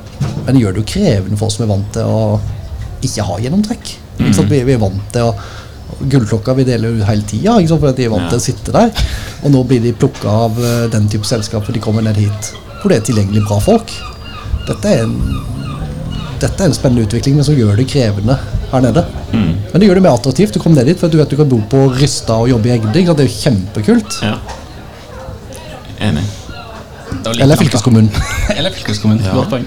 Men 0.44 0.54
det 0.54 0.62
gjør 0.62 0.76
det 0.76 0.82
jo 0.82 0.92
krevende 0.94 1.38
for 1.40 1.48
oss 1.48 1.58
som 1.58 1.66
er 1.66 1.72
vant 1.74 1.92
til 1.94 2.10
å 2.10 2.24
ikke 3.04 3.28
ha 3.28 3.38
gjennomtrekk. 3.42 3.92
Sant? 4.32 4.48
Vi, 4.50 4.62
vi 4.66 4.74
er 4.74 4.82
vant 4.82 5.04
til 5.14 5.30
å 5.30 5.36
Gullklokka 5.94 6.56
vi 6.58 6.64
deler 6.66 6.96
ut 6.96 7.04
hele 7.06 7.22
tida, 7.28 7.54
for 7.70 7.94
de 7.94 8.06
er 8.06 8.10
vant 8.10 8.26
til 8.32 8.40
å 8.40 8.42
sitte 8.42 8.72
der. 8.74 8.90
Og 9.44 9.52
nå 9.54 9.60
blir 9.68 9.82
de 9.84 9.92
plukka 9.94 10.32
av 10.46 10.58
eh, 10.58 10.86
den 10.90 11.06
type 11.12 11.28
selskap, 11.28 11.62
for 11.64 11.76
de 11.76 11.82
kommer 11.82 12.04
ned 12.04 12.18
hit 12.18 12.50
hvor 12.80 12.92
det 12.92 12.98
er 12.98 13.06
tilgjengelig 13.06 13.44
bra 13.46 13.60
folk. 13.64 13.92
Dette 14.68 14.90
er 14.90 15.04
en, 15.06 15.14
dette 16.42 16.50
er 16.50 16.66
en 16.66 16.76
spennende 16.76 17.06
utvikling, 17.06 17.38
men 17.38 17.46
som 17.46 17.56
gjør 17.56 17.78
det 17.78 17.86
krevende 17.88 18.36
her 18.72 18.84
nede. 18.84 19.06
Men 19.32 19.80
det 19.80 19.88
gjør 19.88 20.00
det 20.00 20.04
mer 20.04 20.18
attraktivt. 20.18 20.52
Du 20.52 20.60
kommer 20.60 20.82
ned 20.82 20.92
dit, 20.92 21.00
for 21.00 21.12
du 21.12 21.16
vet 21.20 21.32
du 21.32 21.38
kan 21.40 21.48
bo 21.48 21.62
på 21.70 21.86
Rysta 21.94 22.36
og 22.42 22.50
jobbe 22.52 22.68
i 22.68 22.74
Egde. 22.76 22.92
Det 22.92 23.06
er 23.08 23.24
jo 23.24 23.36
kjempekult. 23.38 24.18
Ja. 24.24 24.36
Enig. 26.10 26.26
Eller 27.32 27.56
fylkeskommunen. 27.56 28.10
Eller 28.58 28.70
fylkeskommunen. 28.74 29.24
Ja. 29.24 29.32
Godt 29.38 29.50
poeng. 29.54 29.66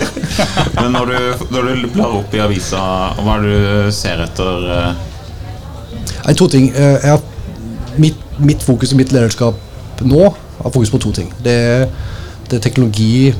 Men 0.79 0.89
når 0.95 1.05
du, 1.11 1.17
når 1.51 1.61
du 1.67 1.71
blar 1.91 2.11
opp 2.21 2.31
i 2.37 2.39
avisa, 2.43 2.81
hva 3.19 3.31
er 3.37 3.41
det 3.43 3.51
du 3.51 3.55
ser 3.95 4.17
etter? 4.23 4.53
eh? 4.77 4.91
Nei, 6.27 6.33
to 6.39 6.45
ting. 6.51 6.65
Eh, 6.71 6.97
Jeg 7.03 7.11
har, 7.11 7.21
mitt, 7.99 8.19
mitt 8.39 8.61
fokus 8.63 8.91
i 8.93 8.95
mitt 8.99 9.11
lederskap 9.15 9.55
nå 10.05 10.23
har 10.61 10.71
fokus 10.71 10.89
på 10.93 10.99
to 11.01 11.11
ting. 11.19 11.29
Det 11.43 11.55
er, 11.57 11.87
det 12.51 12.61
teknologi, 12.63 13.33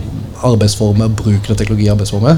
arbeidsformer, 0.43 1.07
bruken 1.07 1.51
av 1.53 1.57
teknologi 1.59 1.87
og 1.89 1.95
arbeidsformer. 1.95 2.37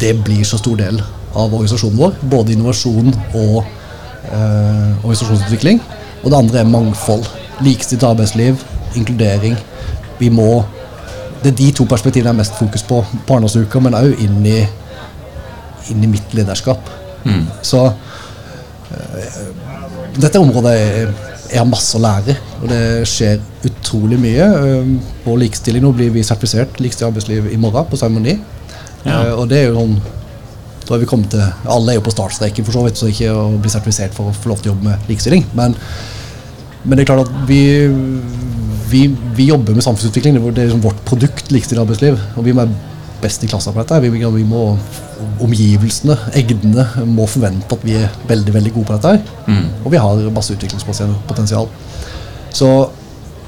Det 0.00 0.12
blir 0.24 0.44
så 0.44 0.58
stor 0.60 0.76
del 0.76 0.98
av 1.36 1.52
organisasjonen 1.54 1.98
vår. 2.00 2.16
Både 2.32 2.52
innovasjon 2.52 3.12
og 3.34 3.58
eh, 3.64 5.04
organisasjonsutvikling. 5.04 5.80
Og 6.24 6.30
det 6.32 6.38
andre 6.38 6.60
er 6.60 6.68
mangfold. 6.70 7.24
Likestilt 7.64 8.02
arbeidsliv, 8.04 8.60
inkludering. 8.96 9.56
Vi 10.18 10.28
må 10.30 10.64
Det 11.42 11.52
er 11.52 11.56
de 11.56 11.66
to 11.76 11.84
perspektivene 11.84 12.24
jeg 12.30 12.34
har 12.34 12.38
mest 12.38 12.54
fokus 12.58 12.82
på 12.82 13.02
på 13.26 13.34
Arendalsuka, 13.34 13.78
men 13.80 13.94
òg 13.94 14.18
inn, 14.24 14.46
i- 14.46 14.68
inn 15.90 16.02
i 16.02 16.06
mitt 16.06 16.32
lederskap. 16.34 16.78
Så 17.62 17.92
dette 20.16 20.38
området 20.40 20.72
er, 20.80 21.12
jeg 21.50 21.58
har 21.58 21.68
masse 21.68 21.96
å 21.96 22.00
lære, 22.02 22.36
og 22.62 22.68
det 22.70 22.80
skjer 23.08 23.40
utrolig 23.68 24.18
mye. 24.20 24.46
På 25.24 25.36
likestilling 25.38 25.82
nå 25.84 25.92
blir 25.96 26.10
vi 26.14 26.22
sertifisert 26.26 26.78
likestilt 26.82 27.08
arbeidsliv 27.10 27.48
i 27.52 27.58
morgen 27.60 27.88
på 27.90 27.98
seremoni. 28.00 28.36
Ja. 29.06 29.22
Eh, 29.26 29.32
Og 29.38 29.48
det 29.48 29.58
er 29.62 29.68
jo 29.70 29.80
sånn 29.80 29.96
da 30.86 30.94
er 30.94 31.00
vi 31.02 31.06
kommet 31.10 31.30
til, 31.32 31.42
Alle 31.66 31.90
er 31.92 31.96
jo 31.98 32.04
på 32.06 32.12
startstreken, 32.14 32.64
for 32.64 32.72
så 32.76 32.84
vidt, 32.86 32.96
så 33.00 33.08
ikke 33.10 33.32
å 33.34 33.46
bli 33.58 33.70
sertifisert 33.72 34.14
for 34.14 34.30
å 34.30 34.34
få 34.36 34.52
lov 34.52 34.60
til 34.62 34.70
å 34.70 34.74
jobbe 34.76 34.86
med 34.86 35.08
likestilling. 35.10 35.42
Men, 35.58 35.74
men 36.84 36.94
det 36.96 37.02
er 37.02 37.08
klart 37.10 37.26
at 37.26 37.48
vi, 37.48 37.58
vi, 38.92 39.00
vi 39.34 39.48
jobber 39.48 39.74
med 39.74 39.82
samfunnsutvikling. 39.82 40.38
Det 40.54 40.62
er- 40.62 40.68
liksom 40.68 40.84
vårt 40.84 41.00
produkt, 41.08 41.50
likestilt 41.50 41.80
arbeidsliv. 41.82 42.20
Og 42.36 42.44
vi 42.46 42.52
må 42.54 42.68
best 43.22 43.44
i 43.44 43.48
klassen 43.50 43.74
på 43.74 43.82
dette. 43.82 44.00
Vi, 44.04 44.10
vi 44.10 44.44
må, 44.48 44.62
omgivelsene, 45.44 46.16
egdene, 46.36 46.86
må 47.08 47.26
forvente 47.30 47.76
at 47.76 47.86
vi 47.86 47.96
er 47.98 48.12
veldig 48.28 48.54
veldig 48.54 48.72
gode 48.74 48.90
på 48.90 48.98
dette. 48.98 49.16
her. 49.16 49.66
Og 49.84 49.92
vi 49.94 50.00
har 50.02 50.22
masse 50.34 50.54
utviklingspotensial. 50.56 51.68
Så 52.56 52.70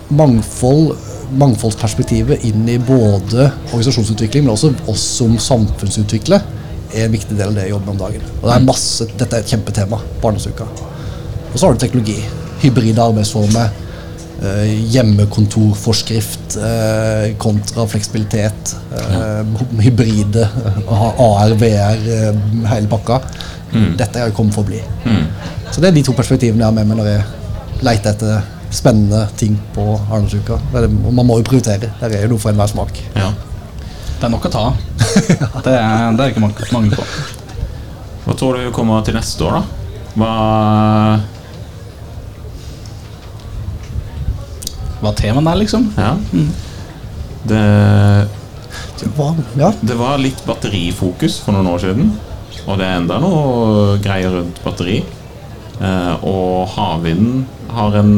mangfold, 0.08 0.94
mangfoldsperspektivet 1.38 2.44
inn 2.48 2.68
i 2.68 2.78
både 2.80 3.50
organisasjonsutvikling, 3.72 4.46
men 4.46 4.54
også 4.54 4.72
oss 4.88 5.04
som 5.18 5.36
samfunnsutvikler, 5.40 6.44
er 6.94 7.04
en 7.04 7.12
viktig 7.12 7.36
del 7.36 7.50
av 7.50 7.56
det 7.56 7.66
jeg 7.66 7.74
jobber 7.74 7.90
med 7.90 7.96
om 7.96 8.04
dagen. 8.06 8.30
Og 8.38 8.46
det 8.48 8.54
er 8.54 8.64
masse, 8.64 9.08
Dette 9.18 9.36
er 9.36 9.44
et 9.44 9.50
kjempetema 9.52 9.98
barnesuka 10.22 10.64
Og 11.52 11.58
så 11.58 11.66
har 11.66 11.74
du 11.74 11.82
teknologi. 11.82 12.16
Hybride 12.62 13.02
arbeidsformer. 13.02 13.87
Eh, 14.42 14.74
hjemmekontorforskrift 14.94 16.56
eh, 16.56 17.36
kontra 17.38 17.86
fleksibilitet. 17.86 18.76
eh, 18.98 19.64
hybride. 19.84 20.48
ha 20.88 21.12
AR, 21.18 21.54
VR, 21.54 22.04
hele 22.72 22.90
pakka. 22.90 23.20
Dette 23.98 24.18
er 24.20 24.30
jo 24.30 24.36
kommet 24.36 24.54
for 24.56 24.64
å 24.64 24.70
bli. 24.70 24.80
Så 25.70 25.82
det 25.82 25.90
er 25.90 25.98
de 25.98 26.04
to 26.06 26.14
perspektivene 26.16 26.62
jeg 26.64 26.70
har 26.70 26.76
med 26.76 26.88
meg 26.88 26.96
når 26.96 27.10
jeg 27.10 27.82
leter 27.84 28.14
etter 28.14 28.54
spennende 28.74 29.26
ting 29.36 29.56
på 29.74 29.84
Arendalsuka. 30.10 30.58
Er 30.76 30.88
Og 30.88 31.12
man 31.14 31.26
må 31.28 31.38
jo 31.40 31.46
prioritere. 31.48 31.92
Der 32.00 32.16
er 32.16 32.24
jo 32.24 32.34
noe 32.34 32.42
for 32.42 32.52
enhver 32.52 32.70
smak. 32.70 33.00
Ja. 33.16 33.30
Det 34.18 34.26
er 34.26 34.32
nok 34.32 34.48
å 34.48 34.52
ta 34.52 34.64
av. 34.70 34.80
Det 35.64 35.72
er, 35.72 36.16
det 36.16 36.24
er 36.24 36.32
ikke 36.32 36.42
mange, 36.42 36.66
mange 36.74 36.96
på. 36.96 37.04
Hva 38.24 38.34
tror 38.36 38.58
du 38.58 38.72
kommer 38.74 39.04
til 39.06 39.16
neste 39.16 39.44
år, 39.46 39.60
da? 39.60 39.62
Hva 40.18 40.32
Hva 45.02 45.12
temaet 45.14 45.52
er, 45.52 45.60
liksom. 45.62 45.84
Ja. 45.98 46.14
Det, 47.48 47.62
Hva? 49.16 49.28
Ja. 49.58 49.70
det 49.80 49.96
var 49.98 50.18
litt 50.20 50.40
batterifokus 50.46 51.38
for 51.44 51.54
noen 51.56 51.70
år 51.70 51.84
siden. 51.84 52.10
Og 52.66 52.80
det 52.80 52.88
er 52.88 52.98
enda 52.98 53.20
noe 53.22 53.96
greier 54.04 54.34
rundt 54.34 54.58
batteri. 54.64 54.98
Eh, 55.78 56.24
og 56.26 56.68
havvinden 56.74 57.46
har 57.70 57.94
en 58.00 58.12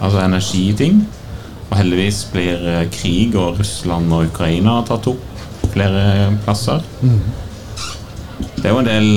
altså 0.00 0.22
energiting. 0.24 1.04
Og 1.68 1.76
heldigvis 1.80 2.24
blir 2.32 2.68
eh, 2.72 2.86
krig 2.94 3.36
og 3.38 3.60
Russland 3.60 4.12
og 4.14 4.30
Ukraina 4.30 4.80
tatt 4.88 5.10
opp 5.12 5.22
flere 5.74 6.32
plasser. 6.46 6.84
Det 8.56 8.64
er 8.64 8.72
jo 8.72 8.80
en 8.80 8.88
del 8.88 9.08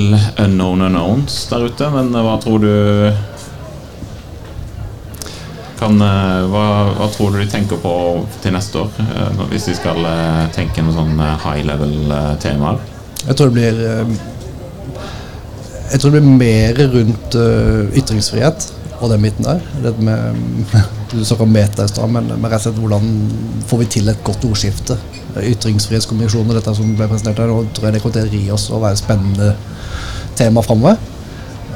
unknown 0.44 0.84
unknowns 0.86 1.42
der 1.50 1.66
ute, 1.68 1.88
men 1.94 2.12
hva 2.12 2.36
tror 2.40 2.60
du 2.62 2.70
kan, 5.80 6.00
eh, 6.04 6.48
hva, 6.52 6.64
hva 6.98 7.06
tror 7.14 7.32
du 7.32 7.40
de 7.40 7.48
tenker 7.50 7.80
på 7.80 7.92
til 8.42 8.52
neste 8.54 8.82
år, 8.82 8.90
eh, 9.00 9.44
hvis 9.52 9.70
de 9.70 9.76
skal 9.78 10.02
eh, 10.04 10.42
tenke 10.54 10.84
noen 10.84 10.98
sånn 10.98 11.22
eh, 11.24 11.46
high 11.46 11.64
level-temaer? 11.68 12.82
Jeg 13.26 13.36
tror 13.36 13.50
det 13.50 13.56
blir 13.56 13.80
Jeg 15.90 16.00
tror 16.00 16.12
det 16.14 16.20
blir 16.20 16.36
mer 16.40 16.78
rundt 16.94 17.34
ytringsfrihet 17.98 18.68
og 19.00 19.10
den 19.10 19.24
biten 19.24 19.48
der. 19.48 19.64
Det 19.82 19.92
med, 20.04 20.36
du 21.10 21.24
snakka 21.24 21.42
om 21.46 21.52
meta 21.52 21.84
i 21.84 21.90
stad, 21.90 22.12
men, 22.12 22.28
rett 22.30 22.60
og 22.60 22.66
slett 22.66 22.78
hvordan 22.78 23.08
får 23.66 23.80
vi 23.82 23.88
til 23.96 24.12
et 24.12 24.22
godt 24.24 24.44
ordskifte? 24.46 24.98
Ytringsfrihetskommisjonen 25.40 26.52
og 26.52 26.60
dette 26.60 26.76
som 26.76 26.94
ble 26.94 27.08
presentert 27.10 27.42
her, 27.42 27.50
tror 27.74 27.88
jeg 27.88 27.96
det 27.96 28.04
kommer 28.04 28.18
til 28.18 28.28
å 28.28 28.34
ri 28.36 28.44
oss 28.54 28.68
og 28.70 28.84
være 28.84 28.98
et 28.98 29.02
spennende 29.02 29.50
tema 30.38 30.62
framover. 30.62 31.00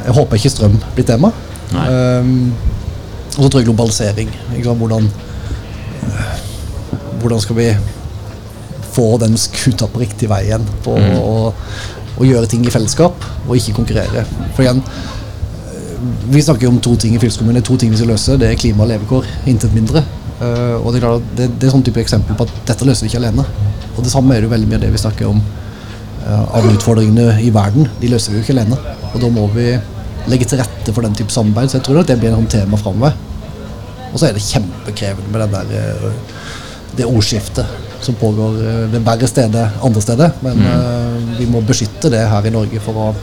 Jeg 0.04 0.16
håper 0.20 0.38
ikke 0.38 0.52
strøm 0.52 0.78
blir 0.94 1.08
tema. 1.08 1.32
Nei. 1.74 1.88
Um, 1.90 2.73
og 3.34 3.42
så 3.42 3.48
tror 3.48 3.60
jeg 3.60 3.68
globalisering. 3.68 4.30
Ikke 4.54 4.68
sant? 4.68 4.78
Hvordan, 4.78 5.08
hvordan 7.20 7.40
skal 7.42 7.56
vi 7.58 7.68
få 8.94 9.08
den 9.18 9.36
skuta 9.40 9.88
på 9.90 10.02
riktig 10.02 10.28
vei 10.30 10.44
igjen? 10.46 10.66
På 10.84 10.94
å, 10.94 11.34
å 12.14 12.28
gjøre 12.28 12.50
ting 12.50 12.66
i 12.66 12.72
fellesskap 12.72 13.26
og 13.48 13.56
ikke 13.58 13.74
konkurrere. 13.80 14.22
For 14.54 14.66
igjen, 14.66 14.82
eh, 14.84 15.96
vi 16.30 16.42
snakker 16.44 16.68
jo 16.68 16.74
om 16.76 16.82
to 16.84 16.94
ting 17.00 17.16
i 17.16 17.22
fylkeskommunen. 17.22 17.58
Det 17.58 17.64
er 17.64 17.70
to 17.72 17.78
ting 17.80 17.94
vi 17.94 17.98
skal 17.98 18.12
løse. 18.14 18.38
Det 18.38 18.50
er 18.50 18.60
klima 18.60 18.86
og 18.86 18.92
levekår. 18.92 19.26
Intet 19.50 19.74
mindre. 19.74 20.04
Eh, 20.38 20.76
og 20.78 20.92
det 20.92 21.00
er, 21.00 21.06
klart 21.06 21.34
det, 21.38 21.50
det 21.58 21.68
er 21.68 21.74
sånn 21.74 21.86
type 21.86 22.02
eksempel 22.02 22.38
på 22.38 22.46
at 22.46 22.54
dette 22.70 22.86
løser 22.86 23.06
vi 23.06 23.12
ikke 23.12 23.22
alene. 23.24 23.46
Og 23.94 24.02
det 24.02 24.14
samme 24.14 24.34
er 24.34 24.42
det 24.42 24.50
jo 24.50 24.54
veldig 24.54 24.70
mye 24.70 24.78
av 24.78 24.86
det 24.86 24.92
vi 24.94 25.02
snakker 25.02 25.30
om 25.30 25.42
eh, 25.42 26.44
av 26.60 26.70
utfordringene 26.70 27.40
i 27.42 27.50
verden. 27.54 27.90
De 27.98 28.14
løser 28.14 28.34
vi 28.34 28.38
jo 28.38 28.46
ikke 28.46 28.54
alene. 28.58 28.78
Og 29.10 29.18
da 29.22 29.30
må 29.34 29.48
vi 29.54 29.72
legge 30.30 30.48
til 30.48 30.60
rette 30.60 30.94
for 30.94 31.04
den 31.04 31.16
type 31.16 31.32
samarbeid. 31.32 31.70
Så 31.70 31.78
jeg 31.78 31.86
tror 31.86 32.00
nok 32.00 32.08
det 32.08 32.18
blir 32.20 32.32
en 32.32 32.42
sånn 32.42 32.52
tema 32.56 32.80
framover. 32.80 33.16
Og 34.12 34.20
så 34.20 34.28
er 34.28 34.36
det 34.36 34.44
kjempekrevende 34.46 35.32
med 35.32 35.42
den 35.42 35.54
der, 35.56 35.66
eh, 35.80 36.42
det 36.96 37.08
ordskiftet 37.08 37.66
som 38.04 38.14
pågår. 38.14 38.60
eh, 38.62 38.90
Det 38.90 39.00
er 39.00 39.06
verre 39.10 39.28
steder 39.28 39.70
andre 39.82 40.02
steder, 40.02 40.32
men 40.42 40.58
mm. 40.58 41.36
vi 41.38 41.46
må 41.46 41.60
beskytte 41.60 42.10
det 42.10 42.28
her 42.28 42.46
i 42.46 42.50
Norge 42.50 42.80
for 42.80 42.94
å 42.94 43.14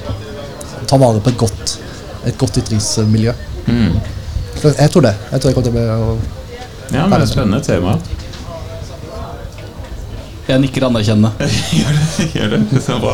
ta 0.88 0.98
vare 0.98 1.22
på 1.24 1.30
et 1.30 1.38
godt, 1.38 1.78
et 2.26 2.38
godt 2.38 2.58
ytringsmiljø. 2.58 3.34
Mm. 3.68 4.00
Jeg 4.64 4.92
tror 4.92 5.02
det. 5.02 5.16
Jeg 5.32 5.42
tror 5.42 5.50
jeg 5.50 5.56
kommer 5.56 5.72
til 5.72 5.78
å 5.80 6.18
Ja, 6.92 7.08
men 7.08 7.12
det 7.12 7.22
er 7.22 7.24
et 7.24 7.32
spennende 7.32 7.64
tema. 7.64 7.98
Jeg 10.48 10.60
nikker 10.60 10.84
anerkjennende. 10.90 11.32
gjør 11.80 11.96
det, 11.96 12.26
gjør 12.36 12.50
det. 12.56 12.62
Det 12.74 12.82
er 12.90 13.00
bra. 13.00 13.14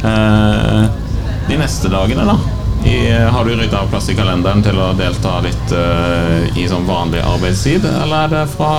Uh, 0.00 0.90
de 1.48 1.56
neste 1.60 1.88
dagene, 1.92 2.26
da? 2.28 2.59
I, 2.84 3.10
har 3.10 3.44
du 3.44 3.56
rydda 3.56 3.82
plass 3.90 4.08
i 4.08 4.16
kalenderen 4.16 4.62
til 4.64 4.78
å 4.80 4.92
delta 4.98 5.36
litt 5.44 5.74
uh, 5.76 6.46
i 6.56 6.64
sånn 6.70 6.86
vanlig 6.88 7.20
arbeidstid? 7.24 7.84
Eller 7.84 8.24
er 8.24 8.32
det 8.32 8.46
fra 8.54 8.72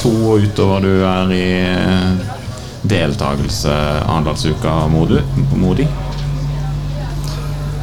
to 0.00 0.12
og 0.32 0.48
utover 0.48 0.82
du 0.84 0.92
er 1.06 1.32
i 1.36 1.46
uh, 1.70 2.36
deltakelse 2.88 3.74
Arendalsuka-modig? 4.04 5.88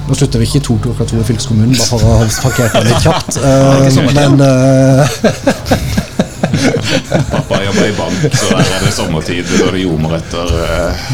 Nå 0.05 0.13
slutter 0.13 0.41
vi 0.41 0.45
ikke 0.45 0.61
to 0.67 0.75
klokka 0.83 1.07
to 1.09 1.17
i 1.17 1.25
fylkeskommunen, 1.25 1.73
bare 1.73 1.87
for 1.89 2.05
å 2.05 2.17
ha 2.19 2.25
parkert 2.43 2.75
litt 2.85 3.07
kjapt. 3.07 3.39
Uh, 3.45 4.11
men 4.13 4.41
eh, 4.41 5.17
Pappa 7.33 7.59
jobber 7.63 7.87
i 7.87 7.93
bank, 7.97 8.35
så 8.35 8.49
der 8.51 8.69
er 8.75 8.83
det 8.85 8.93
sommertid. 8.95 9.43
Da 9.49 9.67
er 9.67 9.75
det 9.75 9.83
jordmøretter. 9.83 10.53
Uh, 10.53 11.05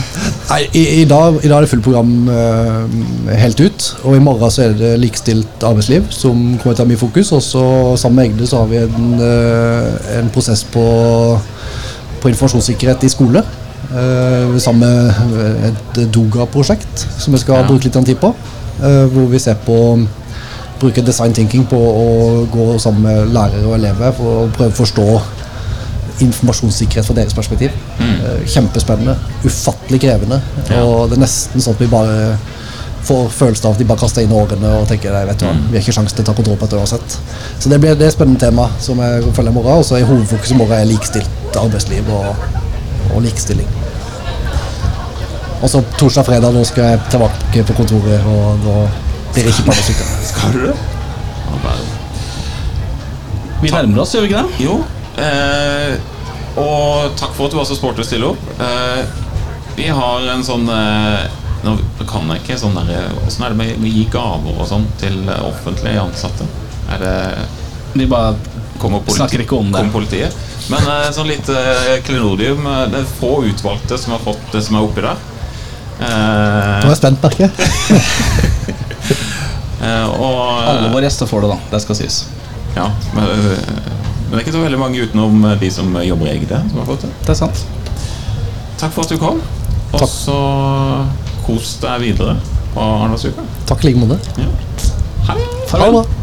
Nei, 0.52 0.62
i, 0.76 0.84
i, 1.02 1.06
dag, 1.10 1.38
I 1.44 1.48
dag 1.52 1.58
er 1.58 1.66
det 1.66 1.72
fullt 1.72 1.86
program 1.86 2.12
uh, 2.28 3.36
helt 3.40 3.60
ut. 3.64 3.88
Og 4.04 4.18
i 4.18 4.24
morgen 4.24 4.52
så 4.52 4.66
er 4.68 4.76
det 4.78 4.92
likestilt 5.02 5.64
arbeidsliv 5.68 6.10
som 6.16 6.58
kommer 6.62 6.76
til 6.76 6.84
å 6.84 6.86
ha 6.86 6.92
mye 6.92 7.02
fokus. 7.02 7.32
Og 7.38 7.44
så 7.46 7.64
sammen 8.02 8.22
med 8.22 8.32
Egne 8.32 8.50
så 8.50 8.64
har 8.64 8.72
vi 8.72 8.82
en, 8.84 9.12
uh, 9.22 10.18
en 10.20 10.32
prosess 10.36 10.64
på, 10.74 10.86
på 12.22 12.32
informasjonssikkerhet 12.34 13.08
i 13.08 13.12
skole. 13.14 13.44
Uh, 13.92 14.56
sammen 14.62 15.12
med 15.34 15.72
et 15.72 16.02
Doga-prosjekt 16.16 17.08
som 17.20 17.34
vi 17.36 17.42
skal 17.42 17.64
Ja. 17.64 17.68
bruke 17.68 17.90
litt 17.90 18.06
tid 18.08 18.20
på. 18.22 18.34
eh, 18.82 19.06
hvor 19.14 19.28
vi 19.30 19.40
ser 19.40 19.58
på 19.66 19.76
bruke 20.82 21.04
design 21.06 21.36
thinking 21.38 21.68
på 21.70 21.78
å 21.78 22.08
gå 22.52 22.68
sammen 22.82 23.06
med 23.06 23.34
lærere 23.36 23.68
og 23.68 23.78
elever 23.78 24.14
for 24.18 24.44
å 24.44 24.50
prøve 24.56 24.74
å 24.74 24.80
forstå 24.82 25.08
informasjonssikkerhet 26.22 27.08
fra 27.08 27.18
deres 27.18 27.34
perspektiv. 27.38 27.76
Eh, 28.00 28.48
Kjempespennende. 28.50 29.16
Ufattelig 29.46 30.02
krevende. 30.02 30.42
Ja. 30.70 30.84
Og 30.86 31.10
det 31.10 31.18
er 31.18 31.24
nesten 31.26 31.64
sånn 31.64 31.78
at 31.78 31.82
vi 31.82 31.90
bare 31.92 32.18
får 33.02 33.30
følelsen 33.34 33.66
av 33.68 33.74
at 33.74 33.82
de 33.82 33.88
bare 33.90 34.02
kaster 34.04 34.22
inn 34.22 34.34
årene 34.38 34.72
og 34.78 34.88
tenker 34.90 35.14
nei, 35.16 35.24
vet 35.26 35.42
du 35.42 35.48
hva, 35.48 35.56
vi 35.58 35.74
har 35.74 35.82
ikke 35.82 35.96
sjanse 35.96 36.14
til 36.14 36.22
å 36.22 36.28
ta 36.30 36.36
kontroll 36.38 36.60
på 36.62 36.68
dette 36.70 36.82
uansett. 36.84 37.16
Så 37.58 37.72
det 37.72 37.80
blir 37.82 37.96
det 37.98 38.06
er 38.06 38.12
et 38.12 38.18
spennende 38.18 38.44
tema 38.44 38.68
som 38.84 39.02
jeg 39.02 39.32
følger 39.34 39.50
i 39.50 39.56
morgen. 39.58 39.82
Og 39.82 39.88
så 39.88 39.98
er 39.98 40.10
hovedfokuset 40.10 40.56
i 40.56 40.60
morgen 40.60 40.78
er 40.78 40.90
likestilt 40.92 41.62
arbeidsliv 41.62 42.12
og, 42.14 42.46
og 43.16 43.24
likestilling. 43.26 43.70
Og 45.62 45.70
så 45.70 45.82
torsdag 45.98 46.24
og 46.24 46.30
fredag 46.30 46.56
da 46.58 46.62
skal 46.66 46.88
jeg 46.90 47.02
tilbake 47.14 47.64
på 47.70 47.78
kontoret, 47.78 48.24
og 48.26 48.64
da 48.66 48.78
blir 49.34 49.48
er 49.48 49.54
ikke 49.54 49.68
partysyke. 49.70 50.08
skal 50.28 50.56
du 50.56 50.66
det? 50.68 50.76
Vi 53.62 53.70
nærmer 53.70 54.02
oss, 54.02 54.16
gjør 54.16 54.26
vi 54.26 54.32
ikke 54.32 54.42
det? 54.42 54.64
Jo. 54.64 54.80
Eh, 55.22 55.94
og 56.58 57.14
takk 57.20 57.36
for 57.38 57.46
at 57.46 57.54
du 57.54 57.60
var 57.60 57.68
så 57.70 57.78
sporty 57.78 58.02
å 58.02 58.08
stille 58.08 58.32
opp. 58.32 58.48
Eh, 58.58 59.04
vi 59.78 59.86
har 59.94 60.26
en 60.34 60.44
sånn 60.46 60.68
eh, 60.70 61.30
Nå 61.62 61.76
kan 62.10 62.26
jeg 62.34 62.42
ikke 62.42 62.58
sånn 62.58 62.74
der 62.74 63.12
Åssen 63.22 63.46
er 63.46 63.54
det 63.54 63.60
med 63.60 63.86
å 63.86 63.92
gi 63.94 64.04
gaver 64.12 64.58
og 64.58 64.66
sånn 64.68 64.88
til 65.00 65.20
eh, 65.30 65.44
offentlige 65.46 66.02
ansatte? 66.02 66.48
Er 66.92 67.04
det 67.06 67.14
Vi 67.94 68.08
bare 68.10 68.34
politi 68.82 69.14
Snakker 69.20 69.44
ikke 69.46 69.60
om 69.62 69.70
det. 69.70 69.84
Kommer 69.84 70.00
politiet? 70.02 70.40
Men 70.74 70.90
eh, 70.90 71.10
sånn 71.14 71.30
litt 71.30 71.52
eh, 71.54 72.00
klenodium 72.08 72.66
Det 72.92 73.04
er 73.04 73.12
få 73.20 73.36
utvalgte 73.48 74.00
som 74.02 74.18
har 74.18 74.26
fått 74.26 74.50
det 74.56 74.64
som 74.66 74.80
er 74.80 74.90
oppi 74.90 75.06
der. 75.06 75.28
Nå 76.02 76.08
er 76.10 76.90
jeg 76.90 76.98
spent, 76.98 77.22
merker 77.22 77.46
jeg. 77.46 78.50
Eh, 79.82 80.08
og 80.22 80.68
Alle 80.70 80.92
våre 80.94 81.08
gjester 81.08 81.30
får 81.30 81.46
det, 81.46 81.52
da. 81.56 81.60
Det 81.72 81.82
skal 81.86 81.98
sies. 81.98 82.20
Ja, 82.76 82.88
men, 83.16 83.26
men 83.26 84.32
det 84.32 84.38
er 84.38 84.44
ikke 84.46 84.56
så 84.56 84.62
veldig 84.64 84.80
mange 84.80 85.02
utenom 85.04 85.42
de 85.60 85.72
som 85.74 85.92
jobber 86.06 86.30
i 86.30 86.36
Egde 86.38 86.62
som 86.70 86.80
har 86.80 86.88
fått 86.88 87.08
det. 87.08 87.12
Det 87.26 87.34
er 87.34 87.40
sant. 87.42 87.66
Takk 88.82 88.94
for 88.96 89.04
at 89.06 89.12
du 89.12 89.18
kom. 89.22 89.42
Og 89.98 90.08
så 90.08 90.38
kos 91.46 91.76
deg 91.84 92.06
videre 92.06 92.38
på 92.72 92.80
Arendalsuka. 92.86 93.44
Takk 93.68 93.84
i 93.84 93.92
like 93.92 94.06
måte. 94.06 94.20
Ja. 94.40 94.48
Ha 95.28 95.36
det! 95.92 96.21